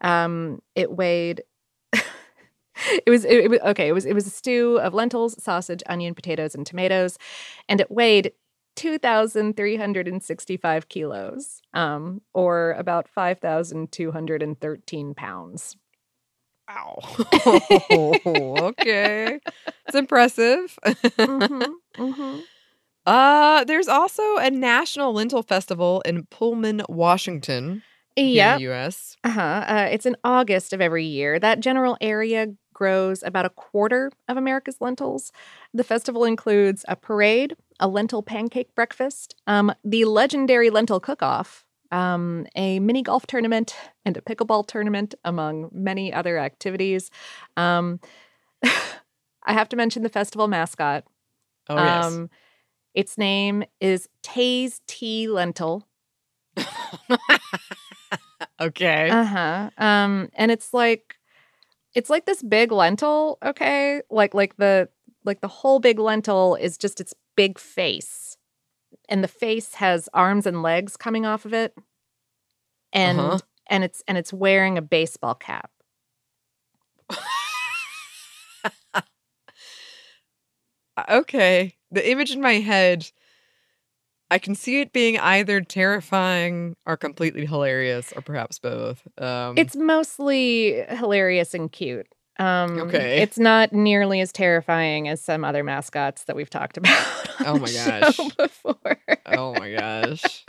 Um, 0.00 0.62
it 0.74 0.90
weighed. 0.92 1.42
it 1.92 2.02
was 3.08 3.24
it, 3.24 3.44
it 3.44 3.50
was 3.50 3.60
okay. 3.60 3.88
It 3.88 3.92
was 3.92 4.06
it 4.06 4.14
was 4.14 4.26
a 4.26 4.30
stew 4.30 4.78
of 4.78 4.94
lentils, 4.94 5.42
sausage, 5.42 5.82
onion, 5.86 6.14
potatoes, 6.14 6.54
and 6.54 6.66
tomatoes, 6.66 7.18
and 7.68 7.80
it 7.80 7.90
weighed. 7.90 8.32
2,365 8.76 10.88
kilos, 10.88 11.60
um, 11.74 12.20
or 12.32 12.72
about 12.78 13.08
5,213 13.08 15.14
pounds. 15.14 15.76
Wow. 16.68 16.98
okay. 18.26 19.40
It's 19.86 19.96
impressive. 19.96 20.78
Mhm, 20.84 21.66
mhm. 21.98 22.42
Uh, 23.06 23.64
there's 23.64 23.88
also 23.88 24.36
a 24.36 24.50
national 24.50 25.14
lentil 25.14 25.42
festival 25.42 26.02
in 26.02 26.26
Pullman, 26.26 26.82
Washington, 26.88 27.82
Yeah. 28.20 28.54
in 28.54 28.58
the 28.58 28.64
U.S. 28.64 29.16
Uh-huh. 29.24 29.40
Uh, 29.40 29.88
it's 29.90 30.06
in 30.06 30.16
August 30.24 30.72
of 30.72 30.80
every 30.80 31.04
year. 31.04 31.38
That 31.38 31.60
general 31.60 31.96
area 32.00 32.48
grows 32.72 33.22
about 33.22 33.44
a 33.44 33.50
quarter 33.50 34.10
of 34.28 34.36
America's 34.36 34.80
lentils. 34.80 35.32
The 35.74 35.84
festival 35.84 36.24
includes 36.24 36.84
a 36.88 36.96
parade, 36.96 37.54
a 37.78 37.86
lentil 37.86 38.22
pancake 38.22 38.74
breakfast, 38.74 39.34
um, 39.46 39.72
the 39.84 40.06
legendary 40.06 40.70
lentil 40.70 40.98
cook-off, 40.98 41.64
um, 41.90 42.46
a 42.56 42.80
mini 42.80 43.02
golf 43.02 43.26
tournament, 43.26 43.74
and 44.04 44.16
a 44.16 44.22
pickleball 44.22 44.66
tournament, 44.66 45.14
among 45.24 45.68
many 45.72 46.12
other 46.12 46.38
activities. 46.38 47.10
Um, 47.56 48.00
I 48.62 49.52
have 49.52 49.68
to 49.70 49.76
mention 49.76 50.02
the 50.02 50.08
festival 50.08 50.48
mascot. 50.48 51.04
Oh 51.68 51.76
yes. 51.76 52.04
Um, 52.06 52.30
its 52.94 53.18
name 53.18 53.62
is 53.80 54.08
Tase 54.22 54.80
T. 54.86 55.28
Lentil. 55.28 55.86
okay. 58.60 59.10
Uh-huh. 59.10 59.70
Um 59.78 60.28
and 60.34 60.50
it's 60.50 60.72
like 60.74 61.16
it's 61.94 62.10
like 62.10 62.26
this 62.26 62.42
big 62.42 62.72
lentil, 62.72 63.38
okay? 63.44 64.02
Like 64.10 64.34
like 64.34 64.56
the 64.56 64.88
like 65.24 65.40
the 65.40 65.48
whole 65.48 65.80
big 65.80 65.98
lentil 65.98 66.56
is 66.56 66.78
just 66.78 67.00
its 67.00 67.14
big 67.36 67.58
face. 67.58 68.36
And 69.08 69.24
the 69.24 69.28
face 69.28 69.74
has 69.74 70.08
arms 70.14 70.46
and 70.46 70.62
legs 70.62 70.96
coming 70.96 71.26
off 71.26 71.44
of 71.44 71.52
it. 71.54 71.74
And 72.92 73.18
Uh-huh. 73.18 73.38
and 73.68 73.84
it's 73.84 74.02
and 74.08 74.18
it's 74.18 74.32
wearing 74.32 74.78
a 74.78 74.82
baseball 74.82 75.34
cap. 75.34 75.70
Uh, 80.96 81.04
okay. 81.08 81.76
The 81.90 82.08
image 82.10 82.30
in 82.30 82.40
my 82.40 82.54
head, 82.54 83.10
I 84.30 84.38
can 84.38 84.54
see 84.54 84.80
it 84.80 84.92
being 84.92 85.18
either 85.18 85.60
terrifying 85.60 86.76
or 86.86 86.96
completely 86.96 87.46
hilarious, 87.46 88.12
or 88.14 88.22
perhaps 88.22 88.58
both. 88.58 89.02
Um, 89.18 89.54
It's 89.58 89.74
mostly 89.76 90.84
hilarious 90.88 91.54
and 91.54 91.70
cute. 91.70 92.06
Um 92.38 92.78
Okay. 92.78 93.20
It's 93.20 93.38
not 93.38 93.72
nearly 93.72 94.20
as 94.20 94.32
terrifying 94.32 95.08
as 95.08 95.20
some 95.20 95.44
other 95.44 95.62
mascots 95.64 96.24
that 96.24 96.36
we've 96.36 96.48
talked 96.48 96.76
about. 96.82 97.06
Oh 97.44 97.58
my 97.58 97.70
gosh. 97.72 98.16
Before. 98.36 98.96
oh 99.26 99.54
my 99.54 99.72
gosh. 99.72 100.44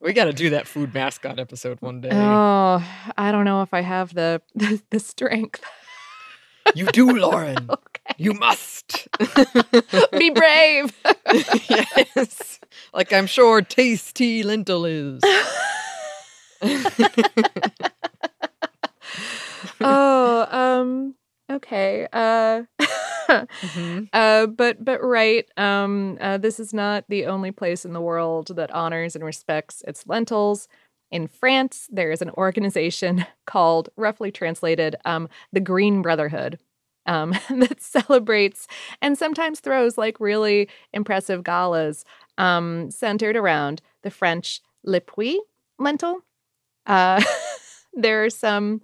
We 0.00 0.14
got 0.14 0.24
to 0.24 0.32
do 0.32 0.50
that 0.50 0.66
food 0.66 0.94
mascot 0.94 1.38
episode 1.38 1.82
one 1.82 2.00
day. 2.00 2.08
Oh, 2.10 2.82
I 3.18 3.32
don't 3.32 3.44
know 3.44 3.60
if 3.60 3.74
I 3.74 3.82
have 3.82 4.14
the 4.14 4.40
the, 4.54 4.80
the 4.90 4.98
strength. 5.00 5.62
You 6.74 6.88
do, 6.88 7.16
Lauren. 7.16 7.66
okay. 7.70 8.14
You 8.18 8.34
must. 8.34 9.08
Be 10.18 10.30
brave. 10.30 10.92
yes. 11.68 12.58
like 12.92 13.12
I'm 13.12 13.26
sure 13.26 13.62
tasty 13.62 14.42
lentil 14.42 14.84
is. 14.84 15.22
oh, 19.82 20.46
um, 20.50 21.14
okay. 21.50 22.06
Uh, 22.12 22.62
Mhm. 23.62 24.08
uh, 24.12 24.46
but 24.46 24.84
but 24.84 25.02
right. 25.04 25.46
Um, 25.56 26.18
uh, 26.20 26.38
this 26.38 26.58
is 26.58 26.74
not 26.74 27.04
the 27.08 27.26
only 27.26 27.52
place 27.52 27.84
in 27.84 27.92
the 27.92 28.00
world 28.00 28.48
that 28.56 28.70
honors 28.72 29.14
and 29.14 29.24
respects 29.24 29.82
its 29.86 30.04
lentils. 30.06 30.66
In 31.10 31.26
France, 31.26 31.88
there 31.90 32.12
is 32.12 32.22
an 32.22 32.30
organization 32.30 33.26
called, 33.46 33.88
roughly 33.96 34.30
translated, 34.30 34.96
um, 35.04 35.28
the 35.52 35.60
Green 35.60 36.02
Brotherhood. 36.02 36.58
Um, 37.06 37.30
that 37.50 37.80
celebrates 37.80 38.66
and 39.00 39.16
sometimes 39.16 39.60
throws 39.60 39.96
like 39.96 40.20
really 40.20 40.68
impressive 40.92 41.42
galas 41.42 42.04
um, 42.36 42.90
centered 42.90 43.36
around 43.36 43.80
the 44.02 44.10
French 44.10 44.60
Le 44.84 45.00
Puy 45.00 45.40
lentil. 45.78 46.20
Uh, 46.86 47.22
there 47.94 48.24
are 48.24 48.30
some 48.30 48.82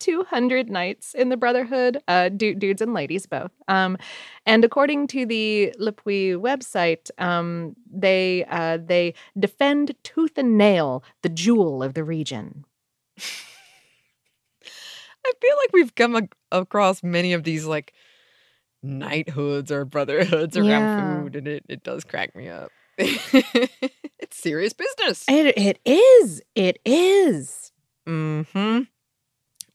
200 0.00 0.68
knights 0.70 1.14
in 1.14 1.28
the 1.28 1.36
Brotherhood, 1.36 1.98
uh, 2.08 2.28
du- 2.28 2.54
dudes 2.54 2.82
and 2.82 2.92
ladies 2.94 3.26
both. 3.26 3.50
Um, 3.68 3.96
and 4.46 4.64
according 4.64 5.06
to 5.08 5.24
the 5.26 5.74
Le 5.78 5.92
Puy 5.92 6.32
website, 6.32 7.10
um, 7.18 7.74
they 7.90 8.44
uh, 8.50 8.78
they 8.84 9.14
defend 9.38 9.94
tooth 10.02 10.36
and 10.36 10.58
nail 10.58 11.02
the 11.22 11.28
jewel 11.28 11.82
of 11.82 11.94
the 11.94 12.04
region. 12.04 12.64
I 15.26 15.32
feel 15.40 15.56
like 15.62 15.70
we've 15.72 15.94
come 15.94 16.16
ac- 16.16 16.28
across 16.52 17.02
many 17.02 17.32
of 17.32 17.44
these 17.44 17.64
like 17.64 17.94
knighthoods 18.82 19.72
or 19.72 19.84
brotherhoods 19.86 20.56
around 20.56 20.68
Yeah. 20.68 20.96
food, 21.22 21.36
and 21.36 21.48
it, 21.48 21.64
it 21.68 21.82
does 21.82 22.04
crack 22.04 22.36
me 22.36 22.48
up. 22.48 22.70
it's 22.98 24.36
serious 24.36 24.72
business. 24.74 25.24
It, 25.28 25.56
it 25.56 25.80
is. 25.84 26.42
It 26.54 26.78
is. 26.84 27.72
Hmm. 28.06 28.42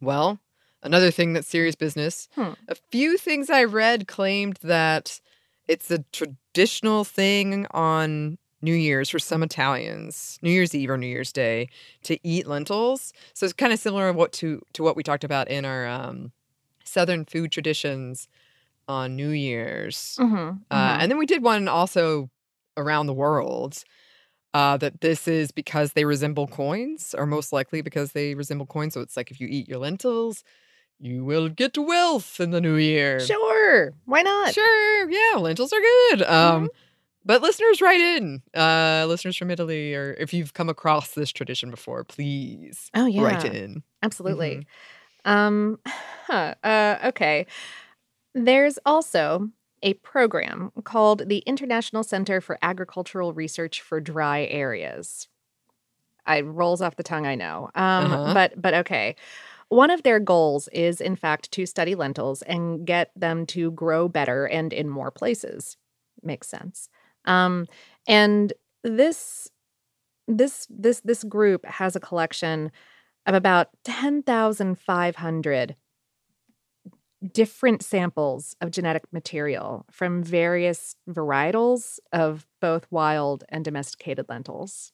Well, 0.02 0.40
another 0.84 1.12
thing 1.12 1.34
that's 1.34 1.48
serious 1.48 1.76
business. 1.76 2.30
Hmm. 2.36 2.54
A 2.68 2.76
few 2.76 3.18
things 3.18 3.50
I 3.50 3.64
read 3.64 4.08
claimed 4.08 4.58
that 4.62 5.20
it's 5.68 5.92
a 5.92 6.04
traditional 6.12 7.04
thing 7.04 7.68
on 7.72 8.38
New 8.62 8.74
Year's 8.74 9.10
for 9.10 9.20
some 9.20 9.44
Italians, 9.44 10.38
New 10.42 10.52
Year's 10.52 10.76
Eve 10.76 10.90
or 10.90 10.98
New 10.98 11.08
Year's 11.08 11.32
Day, 11.32 11.70
to 12.04 12.20
eat 12.28 12.48
lentils. 12.48 13.14
So 13.34 13.46
it's 13.46 13.54
kind 13.54 13.72
of 13.72 13.80
similar 13.80 14.12
what 14.12 14.34
to 14.34 14.62
to 14.74 14.84
what 14.84 14.96
we 14.96 15.04
talked 15.04 15.24
about 15.24 15.48
in 15.48 15.64
our 15.64 15.88
um, 15.88 16.32
Southern 16.84 17.24
food 17.24 17.52
traditions 17.52 18.28
on 18.88 19.16
New 19.16 19.30
Year's. 19.30 20.18
Mm-hmm, 20.20 20.58
Uh, 20.72 20.98
and 21.00 21.12
then 21.12 21.18
we 21.18 21.26
did 21.26 21.44
one 21.44 21.68
also 21.68 22.30
around 22.76 23.06
the 23.06 23.14
world 23.14 23.84
uh, 24.54 24.78
that 24.78 25.02
this 25.02 25.28
is 25.28 25.52
because 25.52 25.94
they 25.94 26.06
resemble 26.06 26.48
coins, 26.48 27.14
or 27.18 27.26
most 27.26 27.54
likely 27.54 27.82
because 27.82 28.12
they 28.14 28.36
resemble 28.36 28.66
coins. 28.66 28.94
So 28.94 29.02
it's 29.02 29.16
like 29.18 29.32
if 29.32 29.40
you 29.40 29.48
eat 29.48 29.68
your 29.68 29.80
lentils, 29.80 30.44
you 31.00 31.24
will 31.24 31.50
get 31.50 31.78
wealth 31.78 32.40
in 32.40 32.52
the 32.52 32.60
new 32.62 32.76
year. 32.76 33.20
Sure. 33.20 33.94
Why 34.06 34.22
not? 34.22 34.54
Sure. 34.54 35.10
Yeah, 35.10 35.38
lentils 35.40 35.72
are 35.74 35.80
good. 35.80 36.24
Um, 36.24 36.70
But 37.26 37.42
listeners, 37.42 37.82
write 37.82 38.00
in. 38.00 38.42
Uh, 38.56 39.06
listeners 39.08 39.36
from 39.38 39.52
Italy, 39.52 39.94
or 39.94 40.16
if 40.20 40.34
you've 40.34 40.54
come 40.54 40.70
across 40.70 41.12
this 41.12 41.32
tradition 41.32 41.70
before, 41.70 42.04
please 42.04 42.90
Oh, 42.96 43.06
yeah. 43.06 43.22
write 43.22 43.46
in. 43.54 43.84
Absolutely. 44.02 44.66
Um, 45.26 45.80
huh, 45.86 46.56
uh, 46.64 46.98
okay. 47.06 47.46
There's 48.34 48.80
also 48.86 49.50
a 49.84 49.94
program 49.96 50.72
called 50.84 51.28
the 51.28 51.40
International 51.40 52.04
Center 52.04 52.42
for 52.42 52.58
Agricultural 52.62 53.34
Research 53.34 53.82
for 53.82 54.00
Dry 54.00 54.46
Areas. 54.46 55.28
It 56.28 56.46
rolls 56.46 56.82
off 56.82 56.96
the 56.96 57.04
tongue, 57.04 57.26
I 57.26 57.36
know. 57.36 57.70
Um, 57.76 58.12
Uh-huh. 58.12 58.34
but 58.34 58.62
but 58.62 58.74
okay. 58.76 59.16
One 59.70 59.92
of 59.92 60.02
their 60.02 60.20
goals 60.20 60.68
is, 60.70 61.00
in 61.00 61.16
fact, 61.16 61.52
to 61.52 61.66
study 61.68 61.94
lentils 61.94 62.42
and 62.42 62.86
get 62.88 63.12
them 63.16 63.46
to 63.48 63.72
grow 63.72 64.08
better 64.08 64.46
and 64.48 64.74
in 64.74 64.90
more 64.90 65.12
places. 65.12 65.78
Makes 66.24 66.48
sense. 66.48 66.90
Um, 67.26 67.68
and 68.08 68.52
this 68.84 69.50
this 70.28 70.68
this 70.70 71.02
this 71.02 71.24
group 71.24 71.66
has 71.66 71.96
a 71.96 72.00
collection 72.00 72.72
of 73.28 73.36
about 73.36 73.70
10,500 73.84 75.76
different 77.34 77.84
samples 77.84 78.56
of 78.62 78.72
genetic 78.72 79.04
material 79.12 79.86
from 79.92 80.24
various 80.24 80.96
varietals 81.10 82.00
of 82.14 82.46
both 82.62 82.88
wild 82.90 83.44
and 83.50 83.66
domesticated 83.66 84.26
lentils. 84.30 84.92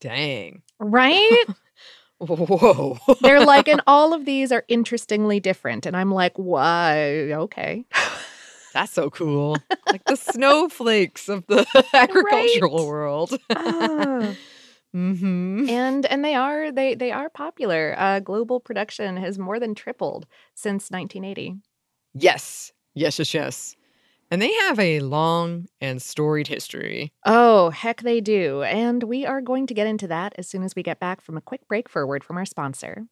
Dang. 0.00 0.62
Right? 0.78 1.44
Whoa. 2.18 2.98
They're 3.20 3.44
like, 3.44 3.68
and 3.68 3.82
all 3.86 4.12
of 4.14 4.24
these 4.24 4.52
are 4.52 4.64
interestingly 4.68 5.40
different. 5.40 5.86
And 5.86 5.96
I'm 5.96 6.10
like, 6.10 6.32
why? 6.36 7.32
Okay. 7.32 7.84
That's 8.72 8.92
so 8.92 9.08
cool. 9.10 9.56
Like 9.88 10.04
the 10.04 10.16
snowflakes 10.16 11.28
of 11.28 11.46
the 11.46 11.64
agricultural 11.94 12.86
world. 12.88 13.38
Ah. 13.54 14.34
Hmm 14.94 15.68
and 15.68 16.06
and 16.06 16.24
they 16.24 16.36
are 16.36 16.70
they 16.70 16.94
they 16.94 17.10
are 17.10 17.28
popular. 17.28 17.96
Uh, 17.98 18.20
global 18.20 18.60
production 18.60 19.16
has 19.16 19.40
more 19.40 19.58
than 19.58 19.74
tripled 19.74 20.26
since 20.54 20.88
1980. 20.88 21.56
Yes. 22.14 22.70
Yes, 22.94 23.18
yes, 23.18 23.34
yes. 23.34 23.76
And 24.30 24.40
they 24.40 24.52
have 24.52 24.78
a 24.78 25.00
long 25.00 25.66
and 25.80 26.00
storied 26.00 26.46
history. 26.46 27.12
Oh, 27.26 27.70
heck, 27.70 28.02
they 28.02 28.20
do. 28.20 28.62
And 28.62 29.02
we 29.02 29.26
are 29.26 29.40
going 29.40 29.66
to 29.66 29.74
get 29.74 29.88
into 29.88 30.06
that 30.06 30.32
as 30.38 30.48
soon 30.48 30.62
as 30.62 30.76
we 30.76 30.84
get 30.84 31.00
back 31.00 31.20
from 31.20 31.36
a 31.36 31.40
quick 31.40 31.66
break 31.66 31.88
for 31.88 32.02
a 32.02 32.06
word 32.06 32.22
from 32.22 32.36
our 32.36 32.46
sponsor. 32.46 33.06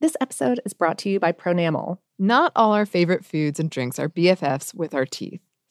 This 0.00 0.16
episode 0.20 0.60
is 0.64 0.72
brought 0.72 0.98
to 0.98 1.08
you 1.08 1.18
by 1.18 1.32
Pronamel. 1.32 1.98
Not 2.18 2.52
all 2.54 2.72
our 2.72 2.86
favorite 2.86 3.24
foods 3.24 3.58
and 3.58 3.68
drinks 3.68 3.98
are 3.98 4.08
BFFs 4.08 4.74
with 4.74 4.94
our 4.94 5.04
teeth. 5.06 5.40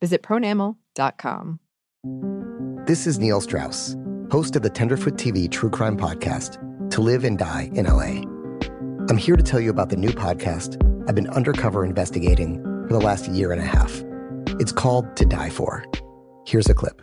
Visit 0.00 0.22
pronamel.com. 0.22 1.60
This 2.86 3.06
is 3.06 3.18
Neil 3.18 3.40
Strauss, 3.40 3.96
host 4.30 4.56
of 4.56 4.62
the 4.62 4.70
Tenderfoot 4.70 5.14
TV 5.14 5.50
True 5.50 5.70
Crime 5.70 5.96
Podcast, 5.96 6.58
To 6.90 7.00
Live 7.00 7.24
and 7.24 7.38
Die 7.38 7.70
in 7.74 7.86
LA. 7.86 8.22
I'm 9.08 9.16
here 9.16 9.36
to 9.36 9.42
tell 9.42 9.60
you 9.60 9.70
about 9.70 9.90
the 9.90 9.96
new 9.96 10.10
podcast 10.10 10.76
I've 11.08 11.14
been 11.14 11.28
undercover 11.28 11.84
investigating 11.84 12.62
for 12.86 12.94
the 12.94 13.00
last 13.00 13.28
year 13.28 13.52
and 13.52 13.60
a 13.60 13.64
half. 13.64 14.02
It's 14.58 14.72
called 14.72 15.16
To 15.16 15.24
Die 15.24 15.50
For. 15.50 15.84
Here's 16.46 16.68
a 16.68 16.74
clip. 16.74 17.02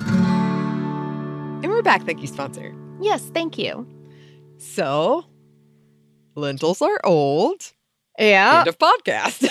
And 0.00 1.68
we're 1.70 1.82
back. 1.82 2.04
Thank 2.04 2.20
you, 2.20 2.26
sponsor. 2.26 2.74
Yes, 3.00 3.30
thank 3.34 3.58
you. 3.58 3.86
So, 4.58 5.24
lentils 6.34 6.80
are 6.82 7.00
old. 7.04 7.72
Yeah. 8.18 8.60
End 8.60 8.68
of 8.68 8.78
podcast. 8.78 9.42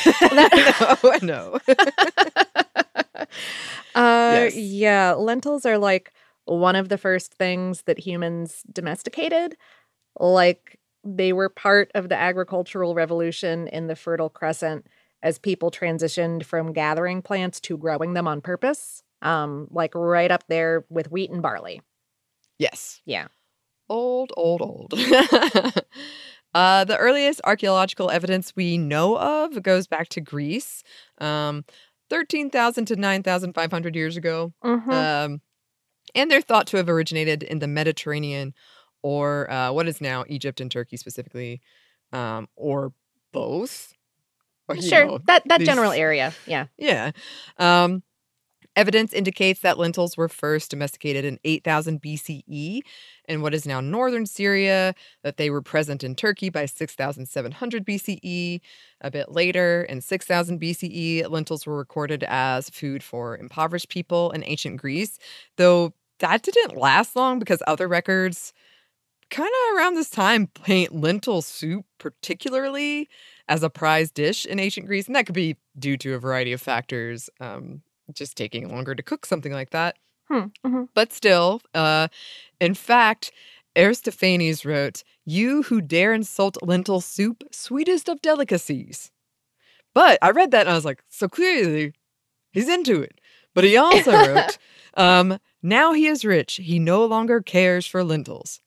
no, 1.23 1.59
no. 1.65 3.25
Uh, 3.95 4.49
Yes. 4.49 4.55
yeah, 4.55 5.11
lentils 5.13 5.67
are 5.67 5.77
like 5.77 6.11
one 6.45 6.75
of 6.75 6.89
the 6.89 6.97
first 6.97 7.35
things 7.35 7.83
that 7.83 7.99
humans 7.99 8.63
domesticated. 8.71 9.55
Like 10.19 10.79
they 11.03 11.31
were 11.31 11.47
part 11.49 11.91
of 11.93 12.09
the 12.09 12.15
agricultural 12.17 12.95
revolution 12.95 13.67
in 13.67 13.85
the 13.85 13.95
Fertile 13.95 14.29
Crescent 14.29 14.87
as 15.21 15.37
people 15.37 15.69
transitioned 15.69 16.43
from 16.43 16.73
gathering 16.73 17.21
plants 17.21 17.59
to 17.61 17.77
growing 17.77 18.13
them 18.13 18.27
on 18.27 18.41
purpose. 18.41 19.03
Um, 19.23 19.67
like 19.71 19.95
right 19.95 20.29
up 20.29 20.43
there 20.49 20.85
with 20.89 21.09
wheat 21.11 21.31
and 21.31 21.41
barley. 21.41 21.81
Yes. 22.59 23.01
Yeah. 23.05 23.27
Old, 23.89 24.31
old, 24.37 24.61
old. 24.61 24.93
uh, 26.53 26.83
the 26.85 26.97
earliest 26.97 27.41
archaeological 27.43 28.09
evidence 28.11 28.53
we 28.55 28.77
know 28.77 29.17
of 29.17 29.61
goes 29.63 29.87
back 29.87 30.09
to 30.09 30.21
Greece, 30.21 30.83
um, 31.19 31.65
13,000 32.09 32.85
to 32.85 32.95
9,500 32.95 33.95
years 33.95 34.17
ago. 34.17 34.53
Mhm. 34.63 34.91
Um, 34.91 35.41
and 36.15 36.29
they're 36.29 36.41
thought 36.41 36.67
to 36.67 36.77
have 36.77 36.89
originated 36.89 37.43
in 37.43 37.59
the 37.59 37.67
Mediterranean 37.67 38.53
or 39.01 39.49
uh, 39.51 39.71
what 39.71 39.87
is 39.87 39.99
now 39.99 40.23
Egypt 40.27 40.61
and 40.61 40.69
Turkey 40.69 40.97
specifically, 40.97 41.61
um, 42.11 42.47
or 42.55 42.93
both. 43.31 43.93
Or, 44.69 44.79
Sure. 44.81 45.05
know, 45.05 45.19
that 45.27 45.43
that 45.47 45.59
these- 45.59 45.67
general 45.67 45.91
area. 45.91 46.33
Yeah. 46.45 46.67
yeah. 46.77 47.11
Um, 47.57 48.03
evidence 48.75 49.13
indicates 49.13 49.61
that 49.61 49.77
lentils 49.77 50.17
were 50.17 50.29
first 50.29 50.71
domesticated 50.71 51.25
in 51.25 51.39
8000 51.43 52.01
BCE 52.01 52.81
in 53.27 53.41
what 53.41 53.53
is 53.53 53.65
now 53.65 53.79
northern 53.79 54.25
Syria, 54.25 54.95
that 55.23 55.37
they 55.37 55.49
were 55.49 55.61
present 55.61 56.03
in 56.03 56.15
Turkey 56.15 56.49
by 56.49 56.65
6700 56.65 57.85
BCE. 57.85 58.61
A 59.01 59.11
bit 59.11 59.31
later, 59.31 59.83
in 59.83 60.01
6000 60.01 60.59
BCE, 60.59 61.29
lentils 61.29 61.65
were 61.65 61.77
recorded 61.77 62.23
as 62.27 62.69
food 62.69 63.03
for 63.03 63.37
impoverished 63.37 63.89
people 63.89 64.31
in 64.31 64.43
ancient 64.43 64.77
Greece, 64.77 65.19
though 65.57 65.93
that 66.19 66.41
didn't 66.41 66.77
last 66.77 67.15
long 67.15 67.39
because 67.39 67.61
other 67.67 67.87
records 67.87 68.53
kind 69.29 69.49
of 69.49 69.77
around 69.77 69.95
this 69.95 70.09
time 70.09 70.47
paint 70.47 70.93
lentil 70.93 71.41
soup 71.41 71.85
particularly 71.97 73.09
as 73.47 73.63
a 73.63 73.69
prized 73.69 74.13
dish 74.13 74.45
in 74.45 74.59
ancient 74.59 74.85
Greece, 74.85 75.07
and 75.07 75.15
that 75.15 75.25
could 75.25 75.35
be 75.35 75.57
due 75.77 75.97
to 75.97 76.13
a 76.13 76.19
variety 76.19 76.53
of 76.53 76.61
factors, 76.61 77.29
um, 77.39 77.81
just 78.13 78.35
taking 78.35 78.69
longer 78.69 78.95
to 78.95 79.03
cook 79.03 79.25
something 79.25 79.51
like 79.51 79.69
that. 79.71 79.97
Hmm. 80.29 80.45
mhm. 80.65 80.87
But 80.93 81.13
still, 81.13 81.61
uh, 81.73 82.07
in 82.59 82.73
fact, 82.73 83.31
Aristophanes 83.75 84.65
wrote, 84.65 85.03
"You 85.25 85.63
who 85.63 85.81
dare 85.81 86.13
insult 86.13 86.57
lentil 86.61 87.01
soup, 87.01 87.43
sweetest 87.51 88.09
of 88.09 88.21
delicacies." 88.21 89.11
But 89.93 90.17
I 90.21 90.31
read 90.31 90.51
that 90.51 90.61
and 90.61 90.69
I 90.69 90.75
was 90.75 90.85
like, 90.85 91.03
so 91.09 91.27
clearly 91.29 91.93
he's 92.51 92.69
into 92.69 93.01
it. 93.01 93.19
But 93.53 93.63
he 93.63 93.77
also 93.77 94.11
wrote, 94.11 94.57
um, 94.95 95.39
"Now 95.61 95.93
he 95.93 96.07
is 96.07 96.25
rich, 96.25 96.55
he 96.55 96.79
no 96.79 97.05
longer 97.05 97.41
cares 97.41 97.85
for 97.85 98.03
lentils." 98.03 98.61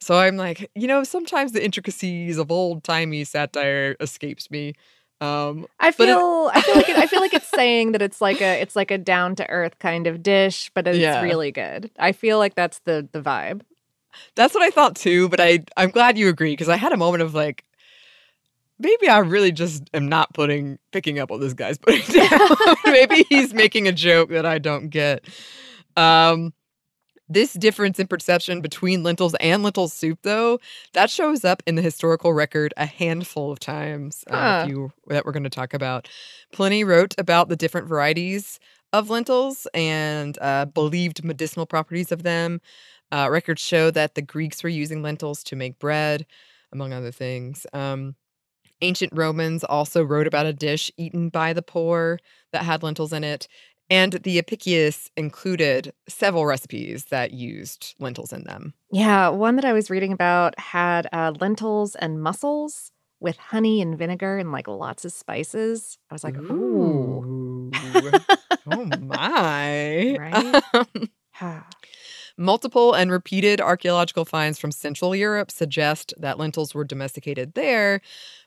So 0.00 0.16
I'm 0.18 0.36
like, 0.36 0.70
you 0.74 0.86
know, 0.86 1.04
sometimes 1.04 1.52
the 1.52 1.64
intricacies 1.64 2.38
of 2.38 2.50
old 2.50 2.84
timey 2.84 3.24
satire 3.24 3.96
escapes 4.00 4.50
me. 4.50 4.74
Um, 5.20 5.66
I 5.78 5.90
but 5.90 6.08
it- 6.08 6.16
feel 6.16 6.50
I 6.54 6.60
feel 6.62 6.74
like 6.76 6.88
it, 6.88 6.96
I 6.96 7.06
feel 7.06 7.20
like 7.20 7.34
it's 7.34 7.48
saying 7.48 7.92
that 7.92 8.00
it's 8.02 8.20
like 8.22 8.40
a 8.40 8.60
it's 8.60 8.74
like 8.74 8.90
a 8.90 8.96
down 8.98 9.34
to 9.36 9.48
earth 9.50 9.78
kind 9.78 10.06
of 10.06 10.22
dish, 10.22 10.70
but 10.74 10.86
it's 10.86 10.98
Yeah. 10.98 11.22
really 11.22 11.52
good. 11.52 11.90
I 11.98 12.12
feel 12.12 12.38
like 12.38 12.54
that's 12.54 12.78
the 12.80 13.06
the 13.12 13.20
vibe. 13.20 13.60
That's 14.34 14.54
what 14.54 14.62
I 14.62 14.70
thought 14.70 14.96
too, 14.96 15.28
but 15.28 15.38
I 15.40 15.64
I'm 15.76 15.90
glad 15.90 16.16
you 16.16 16.28
agree 16.28 16.52
because 16.52 16.68
I 16.70 16.76
had 16.76 16.92
a 16.92 16.96
moment 16.96 17.22
of 17.22 17.34
like 17.34 17.64
maybe 18.78 19.08
I 19.08 19.18
really 19.18 19.52
just 19.52 19.84
am 19.92 20.08
not 20.08 20.32
putting 20.32 20.78
picking 20.90 21.18
up 21.18 21.30
what 21.30 21.40
this 21.40 21.52
guy's 21.52 21.76
putting 21.86 22.02
down. 22.14 22.48
maybe 22.86 23.24
he's 23.28 23.52
making 23.52 23.88
a 23.88 23.92
joke 23.92 24.30
that 24.30 24.46
I 24.46 24.58
don't 24.58 24.88
get. 24.88 25.24
Um 25.96 26.52
this 27.30 27.54
difference 27.54 27.98
in 27.98 28.08
perception 28.08 28.60
between 28.60 29.02
lentils 29.02 29.34
and 29.36 29.62
lentil 29.62 29.88
soup 29.88 30.18
though, 30.22 30.58
that 30.92 31.08
shows 31.08 31.44
up 31.44 31.62
in 31.66 31.76
the 31.76 31.82
historical 31.82 32.32
record 32.34 32.74
a 32.76 32.84
handful 32.86 33.52
of 33.52 33.60
times 33.60 34.24
uh, 34.28 34.66
few 34.66 34.92
that 35.06 35.24
we're 35.24 35.32
going 35.32 35.44
to 35.44 35.50
talk 35.50 35.72
about. 35.72 36.08
Pliny 36.52 36.84
wrote 36.84 37.14
about 37.16 37.48
the 37.48 37.56
different 37.56 37.86
varieties 37.86 38.58
of 38.92 39.08
lentils 39.08 39.68
and 39.72 40.36
uh, 40.40 40.64
believed 40.66 41.24
medicinal 41.24 41.66
properties 41.66 42.10
of 42.10 42.24
them. 42.24 42.60
Uh, 43.12 43.28
records 43.30 43.62
show 43.62 43.90
that 43.90 44.14
the 44.14 44.22
Greeks 44.22 44.62
were 44.62 44.68
using 44.68 45.02
lentils 45.02 45.42
to 45.44 45.56
make 45.56 45.78
bread, 45.78 46.26
among 46.72 46.92
other 46.92 47.12
things. 47.12 47.66
Um, 47.72 48.16
ancient 48.82 49.12
Romans 49.14 49.64
also 49.64 50.02
wrote 50.02 50.26
about 50.26 50.46
a 50.46 50.52
dish 50.52 50.90
eaten 50.96 51.28
by 51.28 51.52
the 51.52 51.62
poor 51.62 52.18
that 52.52 52.62
had 52.62 52.82
lentils 52.82 53.12
in 53.12 53.24
it. 53.24 53.46
And 53.90 54.12
the 54.12 54.38
Apicius 54.38 55.10
included 55.16 55.92
several 56.08 56.46
recipes 56.46 57.06
that 57.06 57.32
used 57.32 57.96
lentils 57.98 58.32
in 58.32 58.44
them. 58.44 58.72
Yeah, 58.92 59.28
one 59.30 59.56
that 59.56 59.64
I 59.64 59.72
was 59.72 59.90
reading 59.90 60.12
about 60.12 60.56
had 60.58 61.08
uh, 61.12 61.32
lentils 61.40 61.96
and 61.96 62.22
mussels 62.22 62.92
with 63.18 63.36
honey 63.36 63.82
and 63.82 63.98
vinegar 63.98 64.38
and 64.38 64.52
like 64.52 64.68
lots 64.68 65.04
of 65.04 65.12
spices. 65.12 65.98
I 66.08 66.14
was 66.14 66.22
like, 66.22 66.36
ooh. 66.38 67.70
oh 68.70 68.86
my. 69.00 70.16
Right? 71.42 71.64
Multiple 72.36 72.92
and 72.92 73.10
repeated 73.10 73.60
archaeological 73.60 74.24
finds 74.24 74.58
from 74.58 74.72
Central 74.72 75.16
Europe 75.16 75.50
suggest 75.50 76.14
that 76.18 76.38
lentils 76.38 76.74
were 76.74 76.84
domesticated 76.84 77.54
there 77.54 78.02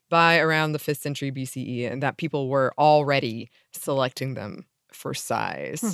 by 0.09 0.37
around 0.37 0.71
the 0.71 0.79
5th 0.79 0.99
century 0.99 1.31
BCE 1.31 1.91
and 1.91 2.01
that 2.03 2.17
people 2.17 2.49
were 2.49 2.73
already 2.77 3.49
selecting 3.71 4.35
them 4.35 4.65
for 5.03 5.13
size. 5.13 5.81
Hmm. 5.81 5.89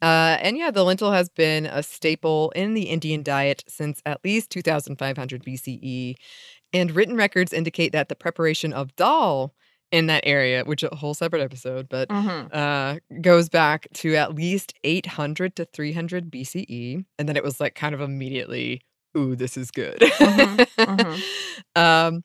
Uh, 0.00 0.36
and 0.40 0.56
yeah, 0.56 0.70
the 0.70 0.84
lentil 0.84 1.10
has 1.10 1.28
been 1.28 1.66
a 1.66 1.82
staple 1.82 2.52
in 2.54 2.74
the 2.74 2.84
Indian 2.84 3.22
diet 3.24 3.64
since 3.66 4.00
at 4.06 4.20
least 4.24 4.50
2500 4.50 5.42
BCE. 5.42 6.14
And 6.72 6.90
written 6.92 7.16
records 7.16 7.52
indicate 7.52 7.92
that 7.92 8.08
the 8.08 8.14
preparation 8.14 8.72
of 8.72 8.94
dal 8.94 9.54
in 9.90 10.06
that 10.06 10.22
area, 10.26 10.64
which 10.64 10.82
a 10.84 10.94
whole 10.94 11.14
separate 11.14 11.42
episode, 11.42 11.88
but 11.88 12.08
Mhm. 12.10 12.54
uh, 12.54 12.98
goes 13.22 13.48
back 13.48 13.88
to 13.94 14.14
at 14.16 14.34
least 14.34 14.74
800 14.84 15.56
to 15.56 15.64
300 15.64 16.30
BCE. 16.30 17.04
And 17.18 17.28
then 17.28 17.36
it 17.36 17.42
was 17.42 17.58
like 17.58 17.74
kind 17.74 17.94
of 17.94 18.00
immediately, 18.00 18.82
ooh, 19.16 19.34
this 19.34 19.56
is 19.56 19.70
good. 19.72 19.98
mhm. 19.98 21.22
um, 21.76 22.22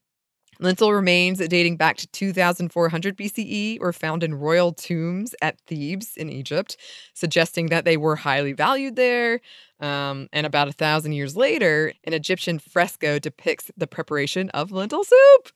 lentil 0.60 0.92
remains 0.92 1.40
dating 1.48 1.78
back 1.78 1.98
to 1.98 2.08
2400 2.08 3.18
BCE 3.18 3.80
were 3.80 3.94
found 3.94 4.24
in 4.24 4.36
royal 4.36 4.74
tombs 4.74 5.36
at 5.42 5.60
Thebes 5.62 6.16
in 6.18 6.30
Egypt, 6.30 6.78
suggesting 7.14 7.68
that 7.68 7.86
they 7.86 7.98
were 7.98 8.16
highly 8.16 8.54
valued 8.54 8.96
there. 8.96 9.42
Um, 9.80 10.30
and 10.32 10.46
about 10.46 10.68
a 10.68 10.74
thousand 10.74 11.14
years 11.14 11.36
later, 11.36 11.94
an 12.06 12.14
Egyptian 12.14 12.60
fresco 12.60 13.20
depicts 13.20 13.72
the 13.76 13.88
preparation 13.88 14.50
of 14.52 14.72
lentil 14.72 15.04
soup. 15.04 15.52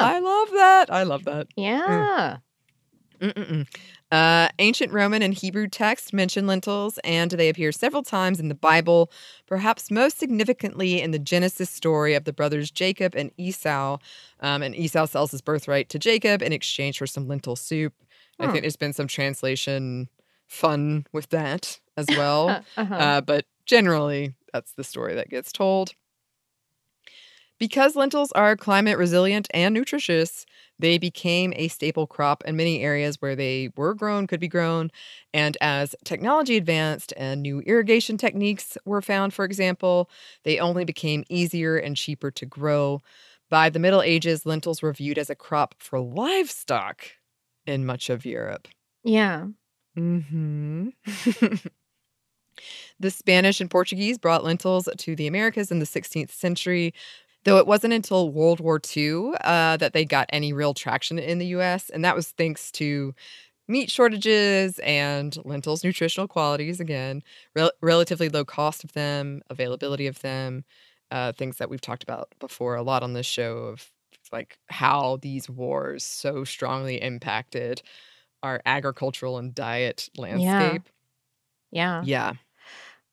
I 0.00 0.18
love 0.18 0.50
that. 0.50 0.92
I 0.92 1.02
love 1.04 1.24
that. 1.24 1.46
Yeah. 1.56 2.36
Mm-mm-mm. 3.20 3.66
Uh, 4.10 4.48
ancient 4.58 4.92
Roman 4.92 5.22
and 5.22 5.32
Hebrew 5.32 5.68
texts 5.68 6.12
mention 6.12 6.46
lentils, 6.46 6.98
and 7.04 7.30
they 7.30 7.48
appear 7.48 7.70
several 7.70 8.02
times 8.02 8.40
in 8.40 8.48
the 8.48 8.56
Bible, 8.56 9.10
perhaps 9.46 9.88
most 9.90 10.18
significantly 10.18 11.00
in 11.00 11.12
the 11.12 11.18
Genesis 11.18 11.70
story 11.70 12.14
of 12.14 12.24
the 12.24 12.32
brothers 12.32 12.72
Jacob 12.72 13.14
and 13.14 13.30
Esau. 13.36 13.98
Um, 14.40 14.62
and 14.62 14.74
Esau 14.74 15.06
sells 15.06 15.30
his 15.30 15.40
birthright 15.42 15.88
to 15.90 15.98
Jacob 16.00 16.42
in 16.42 16.52
exchange 16.52 16.98
for 16.98 17.06
some 17.06 17.28
lentil 17.28 17.54
soup. 17.54 17.94
I 18.40 18.46
Hmm. 18.46 18.52
think 18.52 18.62
there's 18.64 18.76
been 18.76 18.92
some 18.92 19.06
translation 19.06 20.08
fun 20.48 21.06
with 21.12 21.28
that 21.28 21.78
as 21.96 22.06
well. 22.08 22.64
Uh-huh. 22.76 22.94
uh, 22.94 23.20
but 23.20 23.44
generally, 23.64 24.34
that's 24.52 24.72
the 24.72 24.82
story 24.82 25.14
that 25.14 25.28
gets 25.30 25.52
told. 25.52 25.94
Because 27.58 27.94
lentils 27.94 28.32
are 28.32 28.56
climate 28.56 28.96
resilient 28.96 29.46
and 29.52 29.74
nutritious, 29.74 30.46
they 30.80 30.98
became 30.98 31.52
a 31.56 31.68
staple 31.68 32.06
crop 32.06 32.42
in 32.46 32.56
many 32.56 32.80
areas 32.82 33.20
where 33.20 33.36
they 33.36 33.70
were 33.76 33.94
grown, 33.94 34.26
could 34.26 34.40
be 34.40 34.48
grown. 34.48 34.90
And 35.34 35.56
as 35.60 35.94
technology 36.04 36.56
advanced 36.56 37.12
and 37.16 37.42
new 37.42 37.60
irrigation 37.60 38.16
techniques 38.16 38.76
were 38.84 39.02
found, 39.02 39.34
for 39.34 39.44
example, 39.44 40.10
they 40.44 40.58
only 40.58 40.84
became 40.84 41.24
easier 41.28 41.76
and 41.76 41.96
cheaper 41.96 42.30
to 42.32 42.46
grow. 42.46 43.00
By 43.48 43.68
the 43.70 43.78
Middle 43.80 44.02
Ages, 44.02 44.46
lentils 44.46 44.80
were 44.82 44.92
viewed 44.92 45.18
as 45.18 45.30
a 45.30 45.34
crop 45.34 45.74
for 45.78 45.98
livestock 46.00 47.06
in 47.66 47.84
much 47.84 48.08
of 48.10 48.24
Europe. 48.24 48.68
Yeah. 49.04 49.46
hmm 49.96 50.88
the 53.00 53.10
Spanish 53.10 53.60
and 53.60 53.70
Portuguese 53.70 54.18
brought 54.18 54.44
lentils 54.44 54.88
to 54.98 55.16
the 55.16 55.26
Americas 55.26 55.70
in 55.70 55.78
the 55.78 55.86
16th 55.86 56.32
century, 56.32 56.94
though 57.44 57.58
it 57.58 57.66
wasn't 57.66 57.94
until 57.94 58.30
World 58.30 58.60
War 58.60 58.80
II 58.96 59.32
uh, 59.42 59.76
that 59.78 59.92
they 59.92 60.04
got 60.04 60.26
any 60.30 60.52
real 60.52 60.74
traction 60.74 61.18
in 61.18 61.38
the 61.38 61.46
US. 61.46 61.90
And 61.90 62.04
that 62.04 62.16
was 62.16 62.30
thanks 62.32 62.70
to 62.72 63.14
meat 63.68 63.90
shortages 63.90 64.78
and 64.80 65.36
lentils' 65.44 65.84
nutritional 65.84 66.28
qualities 66.28 66.80
again, 66.80 67.22
rel- 67.54 67.72
relatively 67.80 68.28
low 68.28 68.44
cost 68.44 68.84
of 68.84 68.92
them, 68.92 69.42
availability 69.50 70.06
of 70.06 70.20
them, 70.20 70.64
uh, 71.10 71.32
things 71.32 71.58
that 71.58 71.70
we've 71.70 71.80
talked 71.80 72.02
about 72.02 72.32
before 72.40 72.74
a 72.74 72.82
lot 72.82 73.02
on 73.02 73.12
this 73.14 73.26
show 73.26 73.58
of 73.58 73.90
like 74.32 74.58
how 74.68 75.18
these 75.22 75.48
wars 75.48 76.04
so 76.04 76.44
strongly 76.44 77.00
impacted 77.00 77.82
our 78.42 78.60
agricultural 78.66 79.38
and 79.38 79.54
diet 79.54 80.08
landscape. 80.16 80.88
Yeah. 81.70 82.02
Yeah. 82.04 82.32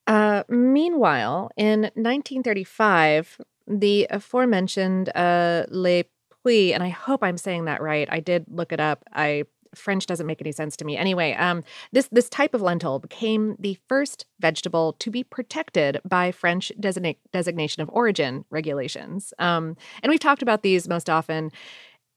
Uh, 0.06 0.44
meanwhile, 0.48 1.52
in 1.58 1.92
1935, 1.96 3.42
the 3.68 4.08
aforementioned 4.10 5.10
uh, 5.16 5.66
Le 5.70 6.04
Puy, 6.44 6.74
and 6.74 6.84
I 6.84 6.90
hope 6.90 7.24
I'm 7.24 7.38
saying 7.38 7.66
that 7.66 7.82
right. 7.82 8.08
I 8.12 8.20
did 8.20 8.46
look 8.50 8.72
it 8.72 8.80
up. 8.80 9.04
I 9.14 9.44
French 9.76 10.06
doesn't 10.06 10.26
make 10.26 10.42
any 10.42 10.52
sense 10.52 10.76
to 10.78 10.86
me. 10.86 10.98
Anyway, 10.98 11.34
um, 11.34 11.64
this 11.92 12.08
this 12.12 12.30
type 12.30 12.54
of 12.54 12.62
lentil 12.62 13.00
became 13.00 13.56
the 13.60 13.78
first 13.88 14.26
vegetable 14.40 14.94
to 14.94 15.12
be 15.12 15.24
protected 15.24 16.00
by 16.06 16.32
French 16.32 16.72
designa- 16.80 17.18
designation 17.32 17.82
of 17.82 17.90
origin 17.92 18.46
regulations. 18.50 19.34
Um, 19.40 19.76
and 20.02 20.10
we've 20.10 20.20
talked 20.20 20.42
about 20.42 20.64
these 20.64 20.88
most 20.88 21.10
often 21.10 21.52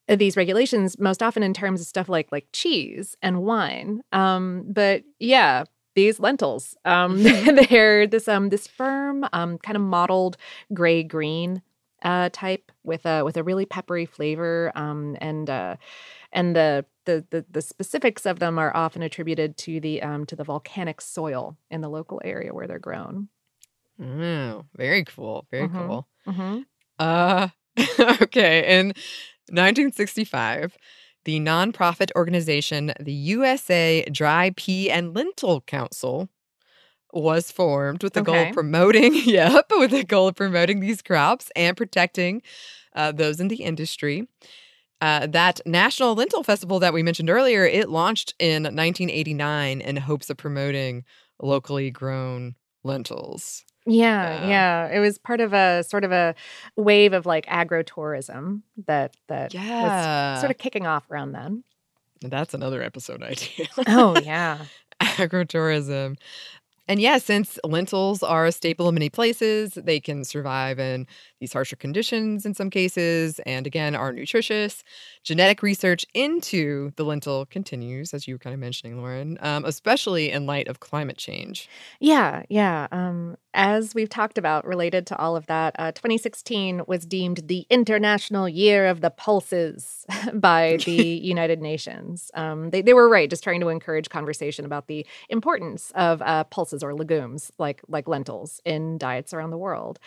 uh, 0.09 0.17
these 0.17 0.37
regulations 0.37 0.99
most 0.99 1.23
often 1.23 1.43
in 1.43 1.55
terms 1.55 1.81
of 1.81 1.87
stuff 1.87 2.09
like 2.09 2.31
like 2.33 2.47
cheese 2.53 3.17
and 3.23 3.43
wine. 3.43 4.03
Um, 4.13 4.65
but 4.69 5.03
yeah, 5.19 5.65
these 5.95 6.21
lentils, 6.21 6.77
um, 6.85 7.23
they're 7.23 8.07
this 8.07 8.29
um 8.29 8.49
this 8.51 8.67
firm 8.67 9.27
um 9.33 9.59
kind 9.59 9.77
of 9.77 9.83
mottled 9.83 10.37
gray 10.73 11.03
green 11.03 11.63
uh 12.03 12.31
type 12.33 12.73
with 12.85 13.05
a 13.07 13.25
with 13.25 13.37
a 13.37 13.43
really 13.43 13.67
peppery 13.67 14.07
flavor 14.07 14.73
um 14.75 15.17
and 15.21 15.51
uh 15.51 15.77
and 16.33 16.57
the 16.57 16.85
the 17.07 17.25
the, 17.31 17.45
the 17.51 17.63
specifics 17.63 18.27
of 18.27 18.39
them 18.39 18.59
are 18.59 18.75
often 18.77 19.03
attributed 19.03 19.57
to 19.59 19.81
the 19.81 20.03
um 20.03 20.25
to 20.27 20.37
the 20.37 20.45
volcanic 20.45 21.01
soil 21.01 21.57
in 21.71 21.81
the 21.83 21.89
local 21.91 22.21
area 22.25 22.55
where 22.55 22.67
they're 22.67 22.79
grown. 22.79 23.29
Oh, 24.03 24.65
very 24.77 25.05
cool. 25.05 25.47
Very 25.51 25.69
Mhm. 25.69 25.87
cool. 25.87 26.09
Mm-hmm. 26.27 26.61
Uh 26.99 27.49
okay. 28.23 28.79
In 28.79 28.95
1965, 29.53 30.77
the 31.25 31.41
nonprofit 31.41 32.11
organization, 32.17 32.93
the 32.99 33.13
USA 33.13 34.05
Dry 34.11 34.53
Pea 34.57 34.91
and 34.91 35.15
Lentil 35.15 35.61
Council, 35.63 36.29
was 37.13 37.51
formed 37.51 38.03
with 38.03 38.15
the 38.15 38.23
goal 38.23 38.37
of 38.37 38.53
promoting, 38.53 39.15
yep, 39.25 39.67
with 39.71 39.91
the 39.91 40.05
goal 40.05 40.29
of 40.29 40.37
promoting 40.37 40.81
these 40.81 41.03
crops 41.03 41.51
and 41.57 41.77
protecting 41.77 42.43
uh, 42.95 43.13
those 43.13 43.41
in 43.41 43.49
the 43.49 43.63
industry. 43.63 44.29
Uh, 45.01 45.27
that 45.27 45.61
National 45.65 46.15
Lentil 46.15 46.43
Festival 46.43 46.79
that 46.79 46.93
we 46.93 47.03
mentioned 47.03 47.31
earlier, 47.31 47.65
it 47.65 47.89
launched 47.89 48.35
in 48.39 48.65
1989 48.65 49.81
in 49.81 49.97
hopes 49.97 50.29
of 50.29 50.37
promoting 50.37 51.05
locally 51.41 51.91
grown 51.91 52.55
lentils. 52.85 53.65
Yeah, 53.87 54.41
Uh, 54.43 54.47
yeah. 54.49 54.89
It 54.89 54.99
was 55.01 55.19
part 55.19 55.41
of 55.41 55.53
a 55.53 55.83
sort 55.83 56.05
of 56.05 56.13
a 56.13 56.35
wave 56.77 57.13
of 57.13 57.27
like 57.27 57.45
agro-tourism 57.49 58.63
that 58.87 59.17
that 59.29 59.55
Yeah. 59.55 60.33
was 60.33 60.41
sort 60.41 60.51
of 60.51 60.59
kicking 60.59 60.87
off 60.87 61.11
around 61.11 61.33
then. 61.33 61.65
That's 62.23 62.53
another 62.55 62.83
episode 62.83 63.23
idea. 63.33 63.67
Oh 63.89 64.19
yeah. 64.21 64.59
Agrotourism. 65.01 66.17
And 66.89 66.99
yeah, 67.01 67.19
since 67.19 67.57
lentils 67.63 68.21
are 68.21 68.47
a 68.47 68.51
staple 68.53 68.89
in 68.89 68.95
many 68.97 69.09
places, 69.09 69.75
they 69.75 70.01
can 70.01 70.25
survive 70.25 70.81
in 70.81 71.07
these 71.39 71.53
harsher 71.53 71.77
conditions 71.77 72.45
in 72.45 72.53
some 72.53 72.69
cases, 72.69 73.39
and 73.47 73.65
again, 73.65 73.95
are 73.95 74.13
nutritious. 74.13 74.83
Genetic 75.23 75.63
research 75.63 76.05
into 76.15 76.91
the 76.97 77.05
lentil 77.05 77.47
continues, 77.47 78.13
as 78.13 78.27
you 78.27 78.35
were 78.35 78.39
kind 78.41 78.55
of 78.55 78.59
mentioning, 78.61 78.99
Lauren, 78.99 79.39
um, 79.41 79.65
especially 79.67 80.33
in 80.33 80.47
light 80.47 80.67
of 80.67 80.81
climate 80.81 81.17
change. 81.17 81.69
Yeah, 82.01 82.43
yeah. 82.49 82.89
Um, 82.91 83.37
as 83.55 83.95
we've 83.95 84.09
talked 84.09 84.39
about, 84.39 84.67
related 84.67 85.07
to 85.09 85.19
all 85.19 85.37
of 85.37 85.47
that, 85.47 85.75
uh, 85.79 85.93
2016 85.93 86.83
was 86.87 87.05
deemed 87.05 87.39
the 87.49 87.67
International 87.71 88.49
Year 88.49 88.87
of 88.87 89.01
the 89.01 89.11
Pulses 89.11 90.07
by 90.35 90.79
the 90.85 90.93
United 90.93 91.61
Nations. 91.61 92.31
Um, 92.35 92.71
they, 92.71 92.83
they 92.83 92.95
were 92.95 93.09
right, 93.09 93.29
just 93.29 93.43
trying 93.45 93.61
to 93.61 93.69
encourage 93.69 94.09
conversation 94.09 94.65
about 94.65 94.87
the 94.87 95.07
importance 95.29 95.93
of 95.95 96.23
uh, 96.23 96.45
pulses 96.45 96.83
or 96.83 96.95
legumes 96.95 97.51
like 97.59 97.81
like 97.89 98.07
lentils 98.09 98.61
in 98.65 98.99
diets 98.99 99.33
around 99.35 99.51
the 99.51 99.59
world. 99.59 99.99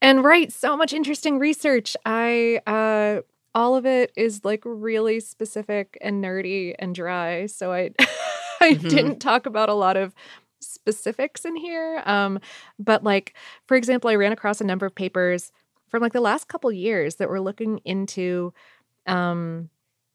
And 0.00 0.24
right, 0.24 0.52
so 0.52 0.76
much 0.76 0.92
interesting 0.92 1.38
research. 1.38 1.96
I 2.04 2.60
uh, 2.66 3.22
all 3.54 3.76
of 3.76 3.86
it 3.86 4.12
is 4.16 4.44
like 4.44 4.62
really 4.64 5.20
specific 5.20 5.98
and 6.00 6.22
nerdy 6.22 6.74
and 6.78 6.94
dry. 6.94 7.46
So 7.46 7.72
I 7.72 7.90
I 8.60 8.74
Mhm. 8.74 8.88
didn't 8.88 9.18
talk 9.18 9.46
about 9.46 9.68
a 9.68 9.74
lot 9.74 9.96
of 9.96 10.14
specifics 10.82 11.44
in 11.44 11.56
here. 11.56 12.02
Um, 12.06 12.40
but 12.78 13.04
like, 13.04 13.34
for 13.66 13.76
example, 13.76 14.10
I 14.10 14.16
ran 14.16 14.32
across 14.32 14.60
a 14.60 14.64
number 14.64 14.86
of 14.86 14.94
papers 14.94 15.52
from 15.88 16.02
like 16.02 16.12
the 16.12 16.20
last 16.20 16.48
couple 16.48 16.72
years 16.72 17.16
that 17.16 17.28
were 17.28 17.40
looking 17.40 17.78
into 17.84 18.52
um 19.06 19.68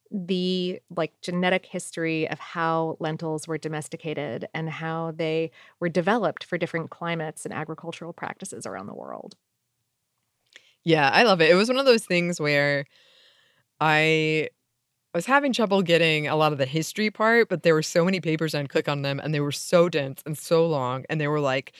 the 0.09 0.79
like 0.95 1.13
genetic 1.21 1.65
history 1.65 2.29
of 2.29 2.39
how 2.39 2.95
lentils 2.99 3.47
were 3.47 3.57
domesticated 3.57 4.47
and 4.53 4.69
how 4.69 5.11
they 5.11 5.51
were 5.81 5.89
developed 5.89 6.45
for 6.45 6.57
different 6.57 6.89
climates 6.89 7.45
and 7.45 7.53
agricultural 7.53 8.13
practices 8.13 8.65
around 8.65 8.87
the 8.87 8.93
world. 8.93 9.35
Yeah, 10.83 11.09
I 11.11 11.23
love 11.23 11.41
it. 11.41 11.49
It 11.49 11.55
was 11.55 11.67
one 11.67 11.77
of 11.77 11.85
those 11.85 12.05
things 12.05 12.39
where 12.39 12.85
I 13.79 14.49
I 15.17 15.25
was 15.25 15.25
having 15.25 15.51
trouble 15.51 15.81
getting 15.81 16.27
a 16.27 16.35
lot 16.35 16.51
of 16.51 16.59
the 16.59 16.67
history 16.67 17.09
part, 17.09 17.49
but 17.49 17.63
there 17.63 17.73
were 17.73 17.81
so 17.81 18.05
many 18.05 18.21
papers 18.21 18.53
I'd 18.53 18.69
click 18.69 18.87
on 18.87 19.01
them 19.01 19.19
and 19.19 19.33
they 19.33 19.39
were 19.39 19.51
so 19.51 19.89
dense 19.89 20.21
and 20.27 20.37
so 20.37 20.67
long. 20.67 21.05
And 21.09 21.19
they 21.19 21.27
were 21.27 21.39
like 21.39 21.73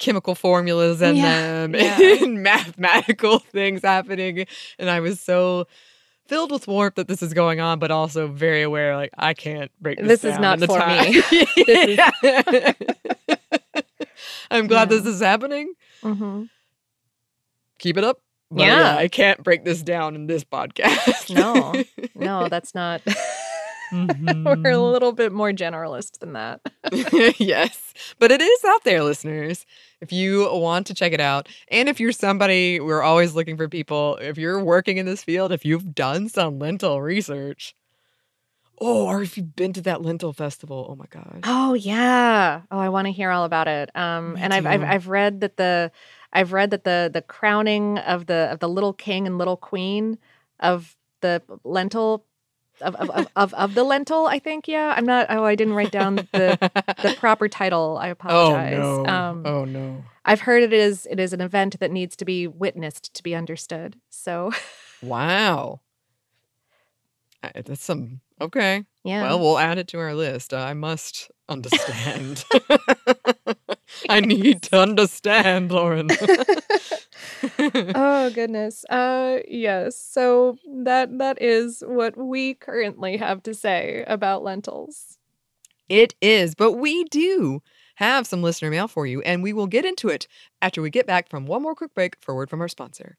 chemical 0.00 0.34
formulas 0.34 1.00
in 1.00 1.14
Yeah, 1.14 1.66
them 1.68 1.74
yeah. 1.76 2.00
and 2.00 2.42
mathematical 2.42 3.38
things 3.52 3.82
happening. 3.82 4.44
And 4.76 4.90
I 4.90 4.98
was 4.98 5.20
so 5.20 5.68
filled 6.26 6.50
with 6.50 6.66
warmth 6.66 6.96
that 6.96 7.06
this 7.06 7.22
is 7.22 7.32
going 7.32 7.60
on, 7.60 7.78
but 7.78 7.92
also 7.92 8.26
very 8.26 8.62
aware 8.62 8.96
like 8.96 9.10
I 9.16 9.34
can't 9.34 9.70
break 9.80 10.00
this 10.00 10.22
This 10.22 10.32
is 10.32 10.40
not 10.40 10.58
the 10.58 10.66
for 10.66 10.80
time. 10.80 11.12
me. 11.30 13.06
I'm 14.50 14.66
glad 14.66 14.88
this 14.88 15.06
is 15.06 15.20
happening. 15.20 15.74
hmm 16.02 16.46
Keep 17.78 17.98
it 17.98 18.02
up. 18.02 18.20
But 18.50 18.66
Yeah. 18.66 18.94
yeah, 18.94 18.96
I 18.96 19.08
can't 19.08 19.42
break 19.42 19.64
this 19.64 19.82
down 19.82 20.14
in 20.14 20.26
this 20.26 20.44
podcast. 20.44 21.34
No, 21.34 21.74
no, 22.14 22.48
that's 22.50 22.74
not. 22.74 23.00
We're 23.92 24.70
a 24.70 24.78
little 24.78 25.12
bit 25.12 25.32
more 25.32 25.50
generalist 25.50 26.20
than 26.20 26.34
that. 26.34 26.60
yes, 27.40 27.92
but 28.20 28.30
it 28.30 28.40
is 28.40 28.64
out 28.64 28.84
there, 28.84 29.02
listeners. 29.02 29.66
If 30.00 30.12
you 30.12 30.48
want 30.52 30.86
to 30.88 30.94
check 30.94 31.12
it 31.12 31.20
out, 31.20 31.48
and 31.68 31.88
if 31.88 31.98
you're 31.98 32.12
somebody, 32.12 32.78
we're 32.78 33.02
always 33.02 33.34
looking 33.34 33.56
for 33.56 33.68
people. 33.68 34.16
If 34.20 34.38
you're 34.38 34.62
working 34.62 34.98
in 34.98 35.06
this 35.06 35.24
field, 35.24 35.50
if 35.50 35.64
you've 35.64 35.92
done 35.94 36.28
some 36.28 36.60
lentil 36.60 37.02
research, 37.02 37.74
oh, 38.80 39.06
or 39.06 39.22
if 39.22 39.36
you've 39.36 39.56
been 39.56 39.72
to 39.72 39.82
that 39.82 40.02
lentil 40.02 40.32
festival, 40.32 40.86
oh 40.88 40.94
my 40.94 41.06
gosh. 41.10 41.40
Oh 41.42 41.74
yeah. 41.74 42.62
Oh, 42.70 42.78
I 42.78 42.90
want 42.90 43.06
to 43.06 43.12
hear 43.12 43.30
all 43.30 43.44
about 43.44 43.66
it. 43.66 43.90
Um, 43.96 44.34
Me 44.34 44.40
and 44.40 44.54
I've, 44.54 44.66
I've. 44.66 44.82
I've 44.84 45.08
read 45.08 45.40
that 45.40 45.56
the 45.56 45.90
I've 46.32 46.52
read 46.52 46.70
that 46.70 46.84
the 46.84 47.10
the 47.12 47.22
crowning 47.22 47.98
of 47.98 48.26
the 48.26 48.48
of 48.52 48.60
the 48.60 48.68
little 48.68 48.92
king 48.92 49.26
and 49.26 49.38
little 49.38 49.56
queen 49.56 50.18
of 50.58 50.96
the 51.20 51.42
lentil 51.64 52.24
of 52.80 52.94
of, 52.96 53.10
of, 53.10 53.28
of, 53.36 53.54
of 53.54 53.74
the 53.74 53.84
lentil. 53.84 54.26
I 54.26 54.38
think 54.38 54.68
yeah. 54.68 54.94
I'm 54.96 55.06
not. 55.06 55.26
Oh, 55.28 55.44
I 55.44 55.54
didn't 55.54 55.74
write 55.74 55.92
down 55.92 56.16
the 56.16 56.58
the 57.02 57.14
proper 57.18 57.48
title. 57.48 57.98
I 58.00 58.08
apologize. 58.08 58.78
Oh 58.78 59.02
apologize. 59.02 59.06
no! 59.06 59.12
Um, 59.12 59.46
oh 59.46 59.64
no! 59.64 60.04
I've 60.24 60.40
heard 60.40 60.62
it 60.62 60.72
is 60.72 61.06
it 61.10 61.18
is 61.18 61.32
an 61.32 61.40
event 61.40 61.80
that 61.80 61.90
needs 61.90 62.16
to 62.16 62.24
be 62.24 62.46
witnessed 62.46 63.12
to 63.14 63.22
be 63.22 63.34
understood. 63.34 63.96
So 64.08 64.52
Wow, 65.02 65.80
that's 67.54 67.82
some 67.82 68.20
okay. 68.40 68.84
Yeah. 69.02 69.22
Well, 69.22 69.40
we'll 69.40 69.58
add 69.58 69.78
it 69.78 69.88
to 69.88 69.98
our 69.98 70.14
list. 70.14 70.52
I 70.52 70.74
must 70.74 71.30
understand. 71.48 72.44
I 74.08 74.20
need 74.20 74.62
to 74.64 74.80
understand, 74.80 75.70
Lauren. 75.72 76.16
oh 77.94 78.30
goodness. 78.30 78.84
Uh 78.86 79.38
yes. 79.48 79.96
So 79.96 80.56
that 80.84 81.16
that 81.18 81.40
is 81.40 81.82
what 81.86 82.16
we 82.16 82.54
currently 82.54 83.16
have 83.16 83.42
to 83.44 83.54
say 83.54 84.04
about 84.06 84.42
lentils. 84.42 85.18
It 85.88 86.14
is, 86.20 86.54
but 86.54 86.72
we 86.72 87.04
do 87.04 87.62
have 87.96 88.26
some 88.26 88.42
listener 88.42 88.70
mail 88.70 88.88
for 88.88 89.06
you, 89.06 89.20
and 89.22 89.42
we 89.42 89.52
will 89.52 89.66
get 89.66 89.84
into 89.84 90.08
it 90.08 90.26
after 90.62 90.80
we 90.82 90.90
get 90.90 91.06
back 91.06 91.28
from 91.28 91.46
one 91.46 91.62
more 91.62 91.74
quick 91.74 91.94
break 91.94 92.16
for 92.20 92.34
word 92.34 92.48
from 92.50 92.60
our 92.60 92.68
sponsor. 92.68 93.18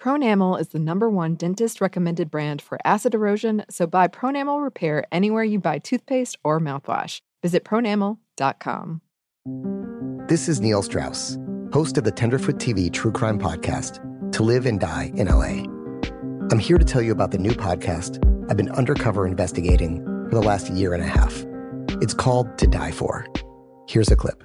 Pronamel 0.00 0.60
is 0.60 0.68
the 0.68 0.78
number 0.78 1.10
one 1.10 1.34
dentist 1.34 1.80
recommended 1.80 2.30
brand 2.30 2.62
for 2.62 2.78
acid 2.84 3.14
erosion, 3.14 3.64
so 3.68 3.86
buy 3.86 4.06
Pronamel 4.06 4.62
Repair 4.62 5.04
anywhere 5.10 5.42
you 5.42 5.58
buy 5.58 5.78
toothpaste 5.78 6.36
or 6.44 6.60
mouthwash. 6.60 7.20
Visit 7.42 7.64
pronamel.com. 7.64 9.00
This 10.28 10.48
is 10.48 10.60
Neil 10.60 10.82
Strauss, 10.82 11.36
host 11.72 11.98
of 11.98 12.04
the 12.04 12.12
Tenderfoot 12.12 12.58
TV 12.58 12.92
True 12.92 13.10
Crime 13.10 13.40
Podcast, 13.40 14.32
To 14.32 14.42
Live 14.44 14.66
and 14.66 14.78
Die 14.78 15.10
in 15.14 15.26
LA. 15.26 15.64
I'm 16.50 16.60
here 16.60 16.78
to 16.78 16.84
tell 16.84 17.02
you 17.02 17.10
about 17.10 17.32
the 17.32 17.38
new 17.38 17.52
podcast 17.52 18.24
I've 18.48 18.56
been 18.56 18.70
undercover 18.70 19.26
investigating 19.26 20.04
for 20.28 20.36
the 20.36 20.42
last 20.42 20.70
year 20.70 20.94
and 20.94 21.02
a 21.02 21.06
half. 21.06 21.44
It's 22.00 22.14
called 22.14 22.56
To 22.58 22.68
Die 22.68 22.92
For. 22.92 23.26
Here's 23.88 24.10
a 24.10 24.16
clip. 24.16 24.44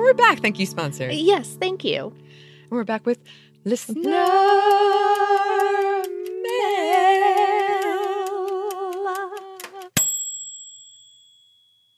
And 0.00 0.06
we're 0.06 0.14
back. 0.14 0.40
Thank 0.40 0.58
you, 0.58 0.64
sponsor. 0.64 1.10
Yes, 1.10 1.58
thank 1.60 1.84
you. 1.84 2.06
And 2.62 2.70
we're 2.70 2.84
back 2.84 3.04
with 3.04 3.18
listener 3.66 4.24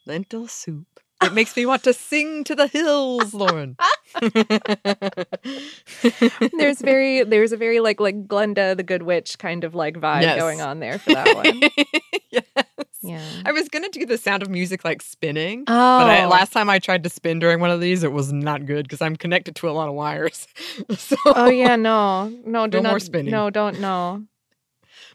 lentil 0.07 0.47
soup. 0.49 0.87
It 1.23 1.33
makes 1.33 1.57
me 1.57 1.67
want 1.67 1.85
to 1.85 1.93
sing 1.93 2.45
to 2.45 2.55
the 2.55 2.67
hills, 2.67 3.33
Lauren. 3.35 3.77
there's 6.59 6.81
very 6.81 7.23
there's 7.25 7.53
a 7.53 7.57
very 7.57 7.81
like 7.81 8.01
like 8.01 8.27
Glenda 8.27 8.77
the 8.77 8.83
Good 8.83 9.03
Witch 9.05 9.39
kind 9.39 9.65
of 9.65 9.75
like 9.75 9.95
vibe 9.97 10.23
Yes. 10.23 10.39
going 10.41 10.61
on 10.61 10.81
there 10.81 10.99
for 10.99 11.15
that 11.15 11.35
one. 11.37 11.61
yes. 12.31 12.45
Yeah. 13.03 13.21
I 13.45 13.53
was 13.53 13.69
gonna 13.69 13.89
do 13.89 14.07
the 14.07 14.17
sound 14.17 14.43
of 14.43 14.49
music 14.49 14.85
like 14.85 15.03
spinning, 15.03 15.63
Oh. 15.63 15.65
but 16.01 16.09
I, 16.09 16.25
Oh. 16.25 16.29
last 16.29 16.53
time 16.53 16.71
I 16.71 16.79
tried 16.79 17.03
to 17.05 17.11
spin 17.11 17.41
during 17.41 17.59
one 17.61 17.71
of 17.71 17.81
these, 17.81 18.05
it 18.05 18.13
was 18.13 18.33
not 18.33 18.65
good 18.65 18.85
because 18.85 19.03
I'm 19.03 19.17
connected 19.17 19.57
to 19.57 19.69
a 19.69 19.73
lot 19.73 19.89
of 19.89 19.95
wires. 19.95 20.47
so, 20.97 21.17
Oh 21.27 21.51
yeah, 21.51 21.75
no. 21.77 22.33
No, 22.47 22.67
do 22.69 22.79
No 22.79 22.83
not 22.85 22.91
more 22.91 23.01
spinning. 23.01 23.33
No, 23.33 23.51
don't 23.51 23.81
no. 23.81 24.23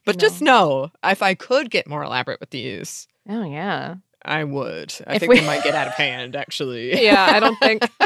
but 0.05 0.17
just 0.19 0.41
know 0.41 0.91
if 1.03 1.21
I 1.21 1.33
could 1.33 1.69
get 1.69 1.88
more 1.88 2.03
elaborate 2.03 2.39
with 2.41 2.49
these, 2.49 3.07
Oh 3.29 3.43
yeah. 3.43 3.95
I 4.25 4.43
would. 4.43 4.93
I 5.07 5.15
If 5.15 5.21
think 5.21 5.31
we- 5.33 5.39
we 5.39 5.45
might 5.45 5.63
get 5.63 5.73
out 5.75 5.88
of 5.88 5.93
hand, 5.93 6.35
actually. 6.35 6.93
Yeah, 7.03 7.25
I 7.31 7.39
don't 7.39 7.57
think 7.59 7.83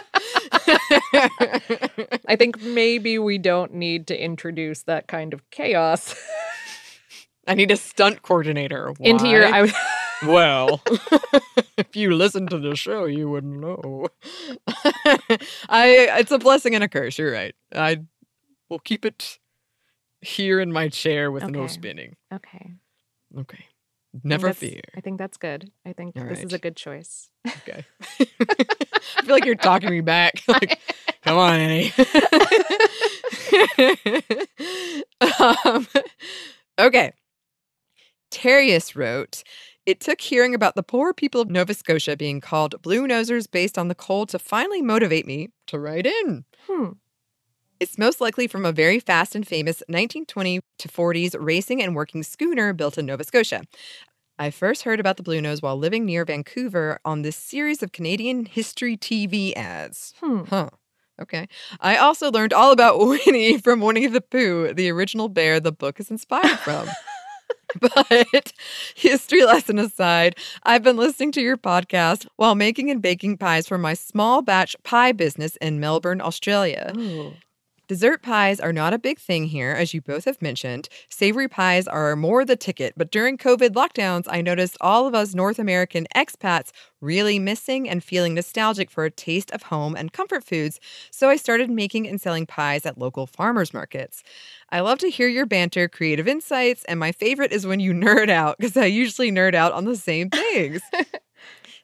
I 2.28 2.36
think 2.38 2.62
maybe 2.62 3.18
we 3.18 3.38
don't 3.38 3.74
need 3.74 4.08
to 4.08 4.24
introduce 4.24 4.84
that 4.84 5.08
kind 5.08 5.34
of 5.34 5.50
chaos 5.52 6.16
I 7.52 7.56
need 7.56 7.72
a 7.72 7.78
stunt 7.78 8.22
coordinator. 8.22 8.94
into 9.00 9.28
your 9.28 9.50
Why? 9.50 9.64
I 9.64 9.74
Well, 10.28 10.82
if 11.78 11.96
you 11.96 12.14
listen 12.16 12.46
to 12.48 12.60
the 12.60 12.76
show, 12.76 13.06
you 13.06 13.28
would 13.30 13.44
know. 13.44 14.08
I 15.68 16.10
it's 16.20 16.32
a 16.32 16.38
blessing 16.38 16.76
and 16.76 16.84
a 16.84 16.88
curse. 16.88 17.18
You're 17.18 17.32
right. 17.32 17.56
I 17.74 18.02
will 18.70 18.78
keep 18.80 19.04
it 19.04 19.40
here 20.22 20.60
in 20.60 20.72
my 20.72 20.90
chair 20.90 21.32
with 21.32 21.50
no 21.50 21.66
spinning. 21.66 22.18
Okay. 22.32 22.74
Okay. 23.36 23.66
Never 24.24 24.48
that's- 24.48 24.60
fear. 24.60 24.82
I 24.96 25.02
think 25.02 25.18
that's 25.18 25.38
good. 25.38 25.72
I 25.88 25.94
think 25.94 26.16
All 26.18 26.26
this 26.26 26.44
is 26.44 26.54
a 26.54 26.60
good 26.60 26.76
choice. 26.76 27.30
Okay. 27.48 27.84
I 28.20 29.24
feel 29.24 29.34
like 29.34 29.46
you're 29.46 29.56
talking 29.56 29.90
me 29.90 30.02
back. 30.02 30.44
Like, 30.48 30.80
come 31.24 31.38
on, 31.38 31.60
Annie. 31.60 31.94
um, 35.22 35.88
okay. 36.80 37.14
Terrius 38.32 38.96
wrote, 38.96 39.44
it 39.86 40.00
took 40.00 40.22
hearing 40.22 40.56
about 40.56 40.76
the 40.76 40.84
poor 40.84 41.14
people 41.14 41.42
of 41.42 41.50
Nova 41.50 41.74
Scotia 41.74 42.16
being 42.16 42.40
called 42.40 42.82
blue 42.82 43.08
nosers 43.08 43.50
based 43.50 43.78
on 43.78 43.88
the 43.88 43.96
cold 43.96 44.30
to 44.30 44.40
finally 44.40 44.82
motivate 44.82 45.26
me 45.26 45.50
to 45.68 45.80
write 45.80 46.06
in. 46.06 46.46
Hmm. 46.68 46.90
It's 47.80 47.98
most 47.98 48.22
likely 48.22 48.46
from 48.48 48.64
a 48.64 48.72
very 48.72 49.00
fast 49.00 49.34
and 49.34 49.48
famous 49.48 49.82
1920 49.88 50.60
to 50.80 50.88
40s 50.88 51.36
racing 51.40 51.82
and 51.82 51.96
working 51.96 52.22
schooner 52.22 52.74
built 52.74 52.98
in 52.98 53.08
Nova 53.08 53.24
Scotia. 53.24 53.64
I 54.38 54.52
first 54.52 54.84
heard 54.84 55.00
about 55.00 55.18
the 55.18 55.24
Blue 55.24 55.42
Nose 55.42 55.62
while 55.62 55.78
living 55.78 56.06
near 56.06 56.24
Vancouver 56.24 57.00
on 57.04 57.24
this 57.24 57.36
series 57.36 57.82
of 57.82 57.92
Canadian 57.92 58.46
history 58.46 58.98
TV 58.98 59.54
ads. 59.56 60.14
Hmm. 60.20 60.44
Huh. 60.44 60.70
Okay. 61.20 61.48
I 61.80 61.98
also 61.98 62.32
learned 62.32 62.54
all 62.54 62.72
about 62.72 63.00
Winnie 63.26 63.58
from 63.58 63.82
Winnie 63.82 64.08
the 64.08 64.22
Pooh, 64.22 64.74
the 64.74 64.90
original 64.90 65.30
bear 65.30 65.60
the 65.60 65.72
book 65.72 66.00
is 66.00 66.12
inspired 66.12 66.60
from. 66.60 66.88
but 67.80 68.54
history 68.96 69.44
lesson 69.46 69.80
aside, 69.80 70.36
I've 70.64 70.84
been 70.84 70.98
listening 70.98 71.32
to 71.34 71.42
your 71.42 71.58
podcast 71.58 72.28
while 72.36 72.56
making 72.56 72.90
and 72.90 73.02
baking 73.02 73.38
pies 73.38 73.68
for 73.68 73.78
my 73.78 73.94
small 73.94 74.42
batch 74.42 74.76
pie 74.84 75.12
business 75.12 75.56
in 75.58 75.80
Melbourne, 75.80 76.22
Australia. 76.22 76.94
Ooh. 76.98 77.34
Dessert 77.92 78.22
pies 78.22 78.62
are 78.62 78.72
not 78.72 78.94
a 78.94 78.98
big 78.98 79.20
thing 79.20 79.48
here, 79.48 79.72
as 79.72 79.94
you 79.94 80.00
both 80.00 80.24
have 80.24 80.42
mentioned. 80.42 80.88
Savory 81.10 81.50
pies 81.50 81.90
are 81.90 82.16
more 82.16 82.46
the 82.46 82.56
ticket, 82.56 82.94
but 82.96 83.12
during 83.12 83.38
COVID 83.38 83.72
lockdowns, 83.72 84.28
I 84.30 84.40
noticed 84.40 84.78
all 84.80 85.08
of 85.08 85.14
us 85.14 85.36
North 85.36 85.60
American 85.60 86.08
expats 86.16 86.72
really 87.02 87.38
missing 87.38 87.90
and 87.90 88.02
feeling 88.02 88.34
nostalgic 88.34 88.90
for 88.90 89.04
a 89.04 89.12
taste 89.12 89.52
of 89.52 89.64
home 89.64 89.94
and 89.98 90.14
comfort 90.14 90.46
foods, 90.46 90.80
so 91.12 91.28
I 91.28 91.36
started 91.36 91.70
making 91.70 92.08
and 92.08 92.22
selling 92.22 92.46
pies 92.46 92.86
at 92.86 92.98
local 92.98 93.28
farmers 93.28 93.74
markets. 93.74 94.24
I 94.70 94.80
love 94.80 95.00
to 95.00 95.10
hear 95.10 95.28
your 95.28 95.46
banter, 95.46 95.90
creative 95.90 96.30
insights, 96.30 96.86
and 96.86 96.98
my 96.98 97.12
favorite 97.12 97.52
is 97.52 97.68
when 97.68 97.82
you 97.82 97.92
nerd 97.94 98.30
out, 98.30 98.58
because 98.58 98.78
I 98.78 98.86
usually 98.86 99.34
nerd 99.34 99.54
out 99.54 99.74
on 99.74 99.84
the 99.84 99.98
same 99.98 100.30
things. 100.30 100.82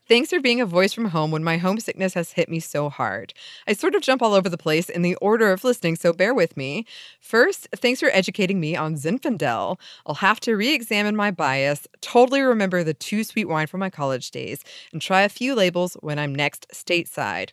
Thanks 0.08 0.30
for 0.30 0.40
being 0.40 0.62
a 0.62 0.66
voice 0.66 0.94
from 0.94 1.06
home 1.06 1.32
when 1.32 1.44
my 1.44 1.58
homesickness 1.58 2.14
has 2.14 2.32
hit 2.32 2.48
me 2.48 2.62
so 2.62 2.90
hard. 2.90 3.34
I 3.68 3.74
sort 3.74 3.94
of 3.94 4.02
jump 4.02 4.22
all 4.22 4.34
over 4.34 4.48
the 4.48 4.58
place 4.58 4.90
in 4.90 5.02
the 5.02 5.16
order 5.16 5.52
of 5.52 5.66
listening, 5.66 5.98
so 5.98 6.14
bear 6.14 6.34
with 6.34 6.56
me. 6.56 6.86
First, 7.20 7.68
thanks 7.76 8.00
for 8.00 8.10
educating 8.14 8.62
me 8.62 8.74
on 8.74 8.96
Zinfandel. 8.96 9.78
I'll 10.06 10.16
have 10.16 10.40
to 10.42 10.56
re 10.56 10.74
examine 10.74 11.18
my 11.18 11.30
bias, 11.32 11.88
totally 12.00 12.40
remember 12.42 12.86
the 12.86 12.94
too 12.94 13.26
sweet 13.26 13.50
wine 13.50 13.68
from 13.68 13.82
my 13.82 13.90
college 13.90 14.32
days, 14.32 14.64
and 14.94 15.02
try 15.02 15.24
a 15.24 15.30
few 15.30 15.54
labels 15.54 15.98
when 16.00 16.20
I'm 16.20 16.34
next 16.34 16.68
stateside. 16.74 17.50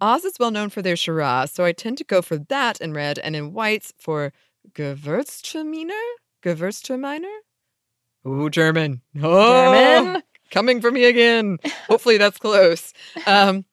Oz 0.00 0.24
is 0.24 0.40
well 0.40 0.50
known 0.50 0.68
for 0.68 0.82
their 0.82 0.96
Shiraz, 0.96 1.52
so 1.52 1.64
I 1.64 1.70
tend 1.70 1.96
to 1.98 2.04
go 2.04 2.22
for 2.22 2.38
that 2.38 2.80
in 2.80 2.92
red 2.92 3.20
and 3.20 3.36
in 3.36 3.52
whites 3.52 3.92
for 3.96 4.32
Gewürztraminer? 4.72 5.92
Gewürztraminer? 6.42 7.36
Ooh, 8.26 8.50
German. 8.50 9.00
Oh, 9.22 9.72
German? 9.72 10.22
Coming 10.52 10.80
for 10.80 10.92
me 10.92 11.04
again. 11.06 11.58
Hopefully 11.88 12.18
that's 12.18 12.38
close. 12.38 12.92
Um, 13.26 13.64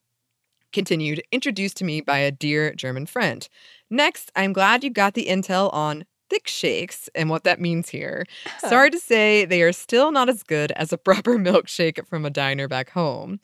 continued, 0.74 1.22
introduced 1.32 1.78
to 1.78 1.86
me 1.86 2.02
by 2.02 2.18
a 2.20 2.32
dear 2.32 2.74
German 2.74 3.06
friend. 3.06 3.48
Next, 3.90 4.32
I'm 4.36 4.54
glad 4.54 4.84
you 4.84 4.90
got 4.90 5.14
the 5.14 5.28
intel 5.28 5.72
on 5.74 6.06
thick 6.30 6.48
shakes 6.48 7.10
and 7.16 7.30
what 7.30 7.44
that 7.44 7.60
means 7.60 7.90
here. 7.90 8.26
Sorry 8.60 8.90
to 8.92 9.00
say, 9.00 9.46
they 9.46 9.62
are 9.62 9.74
still 9.74 10.12
not 10.12 10.30
as 10.30 10.42
good 10.42 10.72
as 10.74 10.94
a 10.94 10.98
proper 10.98 11.34
milkshake 11.38 12.08
from 12.08 12.24
a 12.24 12.30
diner 12.30 12.68
back 12.68 12.92
home. 12.92 13.40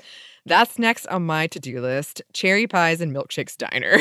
That's 0.45 0.79
next 0.79 1.07
on 1.07 1.25
my 1.25 1.47
to 1.47 1.59
do 1.59 1.81
list 1.81 2.21
cherry 2.31 2.67
pies 2.67 3.01
and 3.01 3.13
milkshakes 3.13 3.57
diner. 3.57 3.97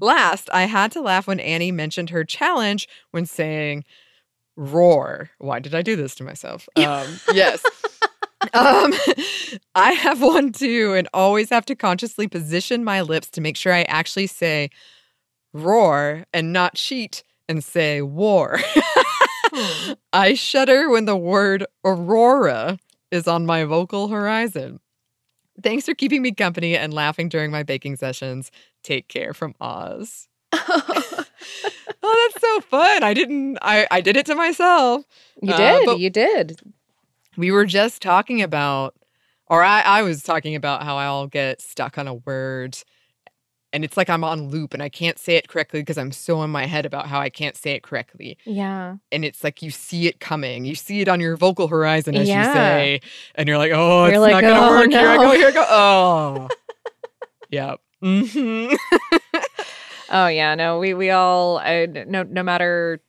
Last, 0.00 0.48
I 0.52 0.62
had 0.62 0.90
to 0.92 1.02
laugh 1.02 1.26
when 1.26 1.38
Annie 1.38 1.70
mentioned 1.70 2.10
her 2.10 2.24
challenge 2.24 2.88
when 3.10 3.26
saying, 3.26 3.84
roar. 4.56 5.30
Why 5.38 5.58
did 5.58 5.74
I 5.74 5.82
do 5.82 5.96
this 5.96 6.14
to 6.16 6.24
myself? 6.24 6.66
Um, 6.76 7.20
yes. 7.34 7.62
Um, 8.52 8.92
I 9.74 9.92
have 9.92 10.20
one 10.22 10.52
too, 10.52 10.94
and 10.94 11.08
always 11.14 11.50
have 11.50 11.64
to 11.66 11.74
consciously 11.74 12.28
position 12.28 12.84
my 12.84 13.00
lips 13.00 13.30
to 13.30 13.40
make 13.40 13.56
sure 13.56 13.72
I 13.72 13.82
actually 13.82 14.26
say 14.26 14.70
roar 15.52 16.24
and 16.32 16.52
not 16.52 16.74
cheat 16.74 17.22
and 17.48 17.62
say 17.62 18.02
war. 18.02 18.58
I 20.12 20.34
shudder 20.34 20.88
when 20.90 21.04
the 21.04 21.16
word 21.16 21.64
aurora 21.84 22.78
is 23.10 23.28
on 23.28 23.46
my 23.46 23.64
vocal 23.64 24.08
horizon. 24.08 24.80
Thanks 25.62 25.86
for 25.86 25.94
keeping 25.94 26.22
me 26.22 26.32
company 26.32 26.76
and 26.76 26.92
laughing 26.92 27.28
during 27.28 27.52
my 27.52 27.62
baking 27.62 27.96
sessions. 27.96 28.50
Take 28.82 29.06
care 29.06 29.32
from 29.32 29.54
Oz. 29.60 30.26
oh, 30.52 31.24
that's 32.02 32.40
so 32.40 32.60
fun. 32.62 33.02
I 33.04 33.14
didn't 33.14 33.58
I 33.62 33.86
I 33.90 34.00
did 34.00 34.16
it 34.16 34.26
to 34.26 34.34
myself. 34.34 35.04
You 35.40 35.52
Uh, 35.52 35.56
did. 35.56 35.86
but 35.86 35.98
you 36.00 36.10
did. 36.10 36.60
We 37.36 37.50
were 37.50 37.66
just 37.66 38.02
talking 38.02 38.42
about 38.42 38.94
or 39.48 39.62
I, 39.62 39.80
I 39.82 40.02
was 40.02 40.22
talking 40.22 40.54
about 40.54 40.82
how 40.82 40.96
I'll 40.96 41.26
get 41.26 41.60
stuck 41.60 41.98
on 41.98 42.08
a 42.08 42.14
word 42.14 42.78
and 43.72 43.84
it's 43.84 43.96
like 43.96 44.08
I'm 44.08 44.22
on 44.22 44.48
loop 44.50 44.72
and 44.72 44.82
I 44.82 44.88
can't 44.88 45.18
say 45.18 45.34
it 45.34 45.48
correctly 45.48 45.80
because 45.80 45.98
I'm 45.98 46.12
so 46.12 46.42
in 46.44 46.50
my 46.50 46.64
head 46.66 46.86
about 46.86 47.08
how 47.08 47.20
I 47.20 47.28
can't 47.28 47.56
say 47.56 47.72
it 47.72 47.82
correctly. 47.82 48.38
Yeah. 48.44 48.96
And 49.10 49.24
it's 49.24 49.42
like 49.42 49.62
you 49.62 49.70
see 49.72 50.06
it 50.06 50.20
coming. 50.20 50.64
You 50.64 50.76
see 50.76 51.00
it 51.00 51.08
on 51.08 51.18
your 51.18 51.36
vocal 51.36 51.66
horizon, 51.66 52.14
as 52.14 52.28
Yeah. 52.28 52.38
you 52.46 52.52
say. 52.54 53.00
And 53.34 53.48
you're 53.48 53.58
like, 53.58 53.72
oh, 53.74 54.04
You're 54.04 54.14
it's 54.14 54.20
like, 54.20 54.30
not 54.32 54.40
going 54.42 54.54
to 54.54 54.60
"Oh, 54.60 54.70
work. 54.70 54.90
Here 54.92 55.08
I 55.08 55.16
go, 55.16 55.32
here 55.32 55.48
I 55.48 55.50
go. 55.50 55.66
Oh. 55.68 56.48
yep. 57.50 57.80
hmm 58.00 58.74
Oh 60.10 60.26
yeah, 60.28 60.54
no, 60.54 60.78
we 60.78 60.94
we 60.94 61.10
all 61.10 61.60
no 61.60 62.22
no 62.22 62.42
matter 62.42 63.00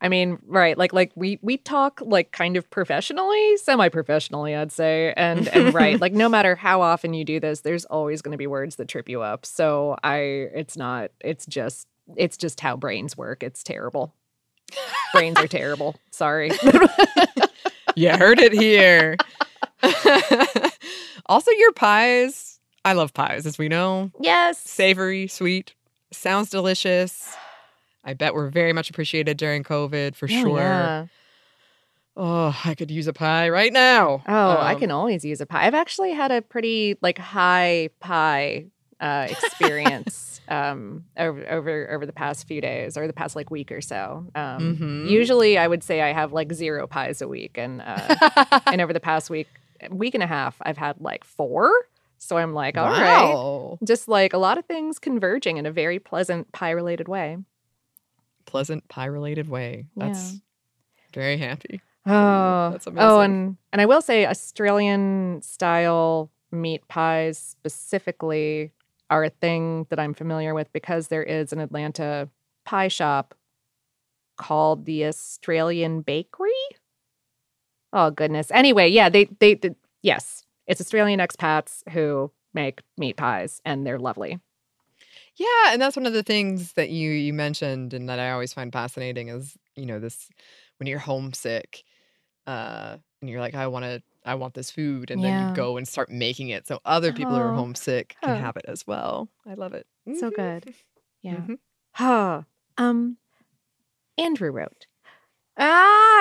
I 0.00 0.08
mean, 0.08 0.38
right, 0.46 0.76
like 0.76 0.92
like 0.92 1.12
we 1.14 1.38
we 1.42 1.56
talk 1.56 2.00
like 2.04 2.32
kind 2.32 2.56
of 2.56 2.68
professionally, 2.70 3.56
semi-professionally, 3.58 4.54
I'd 4.54 4.72
say. 4.72 5.14
And 5.16 5.48
and 5.48 5.72
right, 5.72 6.00
like 6.00 6.12
no 6.12 6.28
matter 6.36 6.54
how 6.56 6.82
often 6.82 7.14
you 7.14 7.24
do 7.24 7.40
this, 7.40 7.60
there's 7.60 7.84
always 7.86 8.22
going 8.22 8.32
to 8.32 8.38
be 8.38 8.46
words 8.46 8.76
that 8.76 8.88
trip 8.88 9.08
you 9.08 9.22
up. 9.22 9.46
So 9.46 9.96
I 10.02 10.18
it's 10.18 10.76
not 10.76 11.10
it's 11.20 11.46
just 11.46 11.86
it's 12.16 12.36
just 12.36 12.60
how 12.60 12.76
brains 12.76 13.16
work. 13.16 13.42
It's 13.42 13.62
terrible. 13.62 14.14
brains 15.12 15.38
are 15.38 15.48
terrible. 15.48 15.96
Sorry. 16.10 16.50
you 17.96 18.10
heard 18.10 18.40
it 18.40 18.52
here. 18.52 19.16
also, 21.26 21.50
your 21.52 21.72
pies. 21.72 22.58
I 22.84 22.92
love 22.92 23.14
pies, 23.14 23.46
as 23.46 23.56
we 23.58 23.68
know. 23.68 24.10
Yes. 24.20 24.58
Savory, 24.58 25.26
sweet, 25.26 25.74
sounds 26.12 26.50
delicious. 26.50 27.34
I 28.04 28.14
bet 28.14 28.34
we're 28.34 28.50
very 28.50 28.72
much 28.72 28.90
appreciated 28.90 29.36
during 29.36 29.62
COVID 29.64 30.14
for 30.14 30.26
Oh, 30.26 30.28
sure. 30.42 30.52
yeah. 30.60 31.06
Oh, 32.16 32.56
I 32.64 32.74
could 32.74 32.90
use 32.90 33.06
a 33.08 33.12
pie 33.12 33.48
right 33.48 33.72
now. 33.72 34.22
Oh, 34.28 34.58
I 34.60 34.74
Um, 34.74 34.80
can 34.80 34.90
always 34.90 35.24
use 35.24 35.40
a 35.40 35.46
pie. 35.46 35.66
I've 35.66 35.74
actually 35.74 36.12
had 36.12 36.30
a 36.30 36.42
pretty 36.42 36.96
like 37.02 37.18
high 37.18 37.90
pie 37.98 38.66
uh, 39.00 39.26
experience 39.28 40.40
um, 40.48 41.04
over 41.18 41.44
over 41.50 41.90
over 41.90 42.06
the 42.06 42.12
past 42.12 42.46
few 42.46 42.60
days 42.60 42.96
or 42.96 43.06
the 43.08 43.12
past 43.12 43.34
like 43.34 43.50
week 43.50 43.72
or 43.72 43.80
so. 43.80 44.26
Um, 44.34 44.76
Mhm. 44.80 45.08
Usually, 45.10 45.58
I 45.58 45.66
would 45.66 45.82
say 45.82 46.00
I 46.02 46.12
have 46.12 46.32
like 46.32 46.52
zero 46.52 46.86
pies 46.86 47.20
a 47.20 47.26
week, 47.26 47.58
and 47.58 47.82
uh, 47.82 48.14
and 48.66 48.80
over 48.80 48.92
the 48.92 49.00
past 49.00 49.28
week 49.30 49.48
week 49.90 50.14
and 50.14 50.22
a 50.22 50.26
half, 50.28 50.56
I've 50.62 50.78
had 50.78 51.00
like 51.00 51.24
four. 51.24 51.72
So 52.18 52.36
I'm 52.38 52.54
like, 52.54 52.78
all 52.78 52.88
right, 52.88 53.34
Wow. 53.34 53.78
just 53.84 54.06
like 54.08 54.32
a 54.32 54.38
lot 54.38 54.56
of 54.56 54.64
things 54.66 54.98
converging 55.00 55.56
in 55.56 55.66
a 55.66 55.72
very 55.72 55.98
pleasant 55.98 56.52
pie 56.52 56.70
related 56.70 57.08
way. 57.08 57.38
Pleasant 58.54 58.86
pie 58.86 59.06
related 59.06 59.48
way. 59.48 59.86
That's 59.96 60.34
Yeah. 60.34 60.38
very 61.12 61.38
happy. 61.38 61.80
Oh, 62.06 62.70
That's 62.70 62.86
oh, 62.86 63.18
and 63.18 63.56
and 63.72 63.82
I 63.82 63.86
will 63.86 64.00
say 64.00 64.26
Australian 64.26 65.42
style 65.42 66.30
meat 66.52 66.86
pies 66.86 67.36
specifically 67.36 68.70
are 69.10 69.24
a 69.24 69.30
thing 69.30 69.88
that 69.90 69.98
I'm 69.98 70.14
familiar 70.14 70.54
with 70.54 70.72
because 70.72 71.08
there 71.08 71.24
is 71.24 71.52
an 71.52 71.58
Atlanta 71.58 72.28
pie 72.64 72.86
shop 72.86 73.34
called 74.36 74.84
the 74.84 75.04
Australian 75.06 76.02
Bakery. 76.02 76.52
Oh 77.92 78.12
goodness. 78.12 78.52
Anyway, 78.52 78.86
yeah, 78.88 79.08
they 79.08 79.24
they, 79.40 79.54
they 79.54 79.74
yes, 80.00 80.44
it's 80.68 80.80
Australian 80.80 81.18
expats 81.18 81.82
who 81.90 82.30
make 82.52 82.82
meat 82.96 83.16
pies 83.16 83.60
and 83.64 83.84
they're 83.84 83.98
lovely. 83.98 84.38
Yeah, 85.36 85.72
and 85.72 85.82
that's 85.82 85.96
one 85.96 86.06
of 86.06 86.12
the 86.12 86.22
things 86.22 86.74
that 86.74 86.90
you 86.90 87.10
you 87.10 87.32
mentioned 87.32 87.92
and 87.92 88.08
that 88.08 88.20
I 88.20 88.30
always 88.30 88.52
find 88.52 88.72
fascinating 88.72 89.28
is, 89.28 89.56
you 89.74 89.86
know, 89.86 89.98
this 89.98 90.28
when 90.78 90.86
you're 90.86 90.98
homesick, 91.00 91.82
uh, 92.46 92.98
and 93.22 93.30
you're 93.30 93.40
like, 93.40 93.54
I 93.54 93.66
want 93.68 93.84
to 93.84 94.02
I 94.24 94.34
want 94.36 94.54
this 94.54 94.70
food, 94.70 95.10
and 95.10 95.24
then 95.24 95.36
you 95.38 95.46
go 95.48 95.76
and 95.78 95.88
start 95.88 96.10
making 96.10 96.50
it 96.50 96.66
so 96.68 96.80
other 96.84 97.12
people 97.12 97.36
who 97.36 97.42
are 97.42 97.52
Oh. 97.52 97.54
homesick 97.54 98.16
can 98.22 98.34
Oh. 98.34 98.36
have 98.36 98.56
it 98.56 98.64
as 98.68 98.86
well. 98.86 99.30
I 99.46 99.54
love 99.54 99.74
it. 99.74 99.86
So 100.14 100.30
Mhm. 100.30 100.32
good. 100.32 100.74
Yeah. 101.22 101.48
Mhm. 101.48 101.58
Huh. 101.94 102.42
Um, 102.78 103.18
Andrew 104.18 104.50
wrote, 104.50 104.86
Ah, 105.56 105.62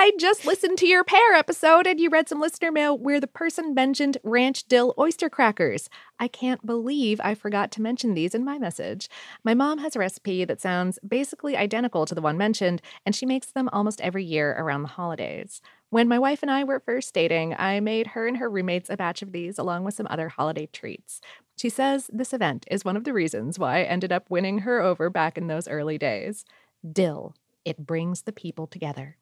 I 0.03 0.11
just 0.19 0.45
listened 0.45 0.77
to 0.77 0.85
your 0.85 1.03
pear 1.03 1.33
episode 1.33 1.87
and 1.87 1.99
you 1.99 2.09
read 2.11 2.29
some 2.29 2.39
listener 2.39 2.71
mail 2.71 2.95
where 2.95 3.19
the 3.19 3.25
person 3.25 3.73
mentioned 3.73 4.17
ranch 4.23 4.67
dill 4.67 4.93
oyster 4.99 5.27
crackers. 5.27 5.89
I 6.19 6.27
can't 6.27 6.63
believe 6.63 7.19
I 7.23 7.33
forgot 7.33 7.71
to 7.71 7.81
mention 7.81 8.13
these 8.13 8.35
in 8.35 8.45
my 8.45 8.59
message. 8.59 9.09
My 9.43 9.55
mom 9.55 9.79
has 9.79 9.95
a 9.95 9.99
recipe 9.99 10.45
that 10.45 10.61
sounds 10.61 10.99
basically 11.07 11.57
identical 11.57 12.05
to 12.05 12.13
the 12.13 12.21
one 12.21 12.37
mentioned, 12.37 12.79
and 13.07 13.15
she 13.15 13.25
makes 13.25 13.51
them 13.51 13.69
almost 13.73 14.01
every 14.01 14.23
year 14.23 14.51
around 14.51 14.83
the 14.83 14.89
holidays. 14.89 15.61
When 15.89 16.07
my 16.07 16.19
wife 16.19 16.43
and 16.43 16.51
I 16.51 16.63
were 16.63 16.79
first 16.79 17.11
dating, 17.15 17.55
I 17.57 17.79
made 17.79 18.07
her 18.07 18.27
and 18.27 18.37
her 18.37 18.49
roommates 18.51 18.91
a 18.91 18.97
batch 18.97 19.23
of 19.23 19.31
these 19.31 19.57
along 19.57 19.83
with 19.83 19.95
some 19.95 20.07
other 20.11 20.29
holiday 20.29 20.67
treats. 20.67 21.21
She 21.57 21.69
says 21.69 22.07
this 22.13 22.33
event 22.33 22.67
is 22.69 22.85
one 22.85 22.97
of 22.97 23.03
the 23.03 23.13
reasons 23.13 23.57
why 23.57 23.79
I 23.79 23.83
ended 23.83 24.11
up 24.11 24.29
winning 24.29 24.59
her 24.59 24.79
over 24.79 25.09
back 25.09 25.39
in 25.39 25.47
those 25.47 25.67
early 25.67 25.97
days. 25.97 26.45
Dill, 26.91 27.33
it 27.65 27.83
brings 27.87 28.23
the 28.23 28.31
people 28.33 28.67
together. 28.67 29.17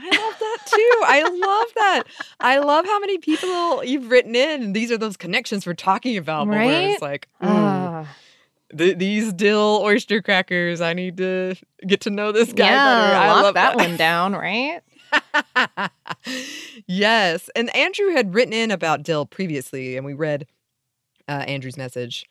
I 0.00 0.04
love 0.10 0.38
that 0.38 0.58
too. 0.66 1.00
I 1.06 1.22
love 1.22 1.66
that. 1.74 2.02
I 2.40 2.58
love 2.58 2.84
how 2.86 3.00
many 3.00 3.18
people 3.18 3.82
you've 3.84 4.10
written 4.10 4.36
in. 4.36 4.72
These 4.72 4.92
are 4.92 4.98
those 4.98 5.16
connections 5.16 5.66
we're 5.66 5.74
talking 5.74 6.16
about. 6.16 6.46
but 6.46 6.56
Where 6.56 6.90
it's 6.90 7.02
Right? 7.02 7.28
like, 7.42 8.76
th- 8.76 8.98
these 8.98 9.32
dill 9.32 9.80
oyster 9.82 10.22
crackers. 10.22 10.80
I 10.80 10.92
need 10.92 11.16
to 11.16 11.56
get 11.86 12.02
to 12.02 12.10
know 12.10 12.32
this 12.32 12.52
guy 12.52 12.66
yeah, 12.66 12.84
better. 13.10 13.16
I 13.16 13.42
love 13.42 13.54
that 13.54 13.76
one 13.76 13.96
down, 13.96 14.34
right? 14.34 14.80
yes. 16.86 17.50
And 17.56 17.74
Andrew 17.74 18.10
had 18.10 18.34
written 18.34 18.52
in 18.52 18.70
about 18.70 19.02
dill 19.02 19.26
previously, 19.26 19.96
and 19.96 20.04
we 20.06 20.14
read 20.14 20.46
uh, 21.28 21.44
Andrew's 21.46 21.76
message 21.76 22.26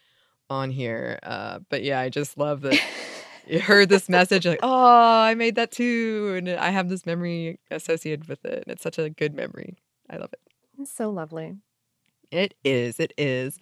on 0.50 0.70
here. 0.72 1.20
Uh, 1.24 1.60
but 1.70 1.84
yeah, 1.84 2.00
I 2.00 2.10
just 2.10 2.38
love 2.38 2.62
that 2.62 2.80
heard 3.62 3.90
this 3.90 4.10
message, 4.10 4.46
like, 4.46 4.60
oh, 4.64 5.22
I 5.22 5.36
made 5.36 5.56
that 5.56 5.72
too. 5.72 6.36
And 6.38 6.50
I 6.50 6.70
have 6.70 6.90
this 6.90 7.06
memory 7.06 7.60
associated 7.72 8.28
with 8.28 8.44
it. 8.46 8.64
And 8.66 8.74
it's 8.74 8.84
such 8.84 8.98
a 8.98 9.10
good 9.10 9.34
memory. 9.34 9.78
I 10.10 10.18
love 10.18 10.34
it. 10.34 10.40
It's 10.80 10.92
so 10.92 11.10
lovely. 11.10 11.58
It 12.32 12.54
is. 12.64 13.00
It 13.00 13.14
is. 13.18 13.60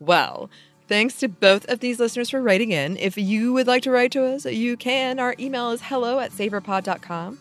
Well, 0.00 0.50
thanks 0.88 1.18
to 1.20 1.28
both 1.28 1.64
of 1.66 1.80
these 1.80 1.98
listeners 1.98 2.30
for 2.30 2.42
writing 2.42 2.72
in. 2.72 2.96
If 2.96 3.16
you 3.16 3.52
would 3.52 3.66
like 3.66 3.82
to 3.84 3.90
write 3.90 4.12
to 4.12 4.24
us, 4.24 4.44
you 4.44 4.76
can. 4.76 5.18
Our 5.18 5.34
email 5.38 5.70
is 5.70 5.82
hello 5.82 6.18
at 6.18 6.32
savorpod.com. 6.32 7.38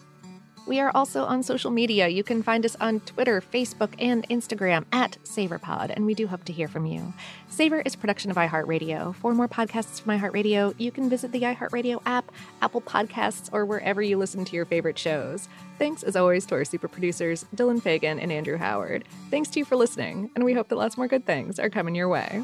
We 0.68 0.80
are 0.80 0.91
also 0.93 1.24
on 1.26 1.41
social 1.41 1.72
media. 1.72 2.07
You 2.07 2.24
can 2.24 2.43
find 2.43 2.66
us 2.66 2.78
on 2.80 2.99
Twitter, 3.01 3.41
Facebook, 3.41 3.93
and 3.99 4.28
Instagram 4.30 4.86
at 4.91 5.18
SavorPod, 5.24 5.89
and 5.89 6.05
we 6.05 6.14
do 6.14 6.28
hope 6.28 6.45
to 6.45 6.53
hear 6.53 6.68
from 6.68 6.86
you. 6.86 7.14
Savor 7.49 7.82
is 7.82 7.95
production 7.95 8.30
of 8.30 8.38
iHeartRadio. 8.38 9.16
For 9.16 9.34
more 9.34 9.47
podcasts 9.47 9.99
from 9.99 10.18
iHeartRadio, 10.18 10.76
you 10.78 10.91
can 10.91 11.09
visit 11.09 11.32
the 11.32 11.41
iHeartRadio 11.41 12.01
app, 12.05 12.32
Apple 12.62 12.82
Podcasts, 12.82 13.49
or 13.51 13.66
wherever 13.66 14.01
you 14.01 14.18
listen 14.18 14.45
to 14.45 14.55
your 14.55 14.66
favorite 14.66 14.99
shows. 14.99 15.49
Thanks, 15.80 16.03
as 16.03 16.16
always, 16.16 16.45
to 16.45 16.55
our 16.55 16.64
super 16.64 16.88
producers, 16.88 17.43
Dylan 17.55 17.82
Fagan 17.82 18.20
and 18.20 18.32
Andrew 18.32 18.57
Howard. 18.57 19.03
Thanks 19.32 19.49
to 19.49 19.59
you 19.59 19.66
for 19.66 19.76
listening, 19.76 20.30
and 20.36 20.45
we 20.45 20.53
hope 20.53 20.70
that 20.70 20.78
lots 20.78 20.95
more 20.95 21.07
good 21.07 21.26
things 21.26 21.59
are 21.59 21.70
coming 21.70 21.95
your 21.95 22.07
way. 22.07 22.43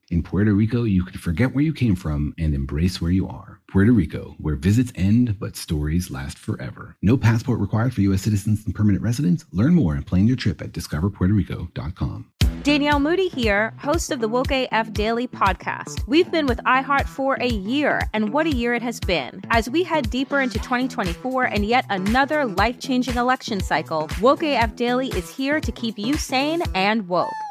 In 0.11 0.21
Puerto 0.21 0.53
Rico, 0.53 0.83
you 0.83 1.05
can 1.05 1.17
forget 1.17 1.55
where 1.55 1.63
you 1.63 1.71
came 1.71 1.95
from 1.95 2.35
and 2.37 2.53
embrace 2.53 3.01
where 3.01 3.11
you 3.11 3.29
are. 3.29 3.61
Puerto 3.71 3.93
Rico, 3.93 4.35
where 4.39 4.55
visits 4.57 4.91
end 4.93 5.39
but 5.39 5.55
stories 5.55 6.11
last 6.11 6.37
forever. 6.37 6.97
No 7.01 7.15
passport 7.15 7.61
required 7.61 7.93
for 7.93 8.01
U.S. 8.01 8.21
citizens 8.21 8.65
and 8.65 8.75
permanent 8.75 9.01
residents. 9.01 9.45
Learn 9.53 9.73
more 9.73 9.95
and 9.95 10.05
plan 10.05 10.27
your 10.27 10.35
trip 10.35 10.61
at 10.61 10.73
discoverpuertorico.com. 10.73 12.25
Danielle 12.63 12.99
Moody 12.99 13.29
here, 13.29 13.73
host 13.79 14.11
of 14.11 14.19
the 14.19 14.27
Woke 14.27 14.51
AF 14.51 14.91
Daily 14.91 15.29
podcast. 15.29 16.05
We've 16.07 16.29
been 16.29 16.45
with 16.45 16.59
iHeart 16.65 17.07
for 17.07 17.35
a 17.35 17.47
year, 17.47 18.01
and 18.13 18.33
what 18.33 18.45
a 18.45 18.53
year 18.53 18.73
it 18.73 18.83
has 18.83 18.99
been. 18.99 19.41
As 19.49 19.69
we 19.69 19.81
head 19.81 20.09
deeper 20.09 20.41
into 20.41 20.59
2024 20.59 21.45
and 21.45 21.65
yet 21.65 21.85
another 21.89 22.45
life 22.45 22.79
changing 22.81 23.15
election 23.15 23.61
cycle, 23.61 24.09
Woke 24.19 24.43
AF 24.43 24.75
Daily 24.75 25.07
is 25.07 25.33
here 25.33 25.61
to 25.61 25.71
keep 25.71 25.97
you 25.97 26.17
sane 26.17 26.61
and 26.75 27.07
woke. 27.07 27.31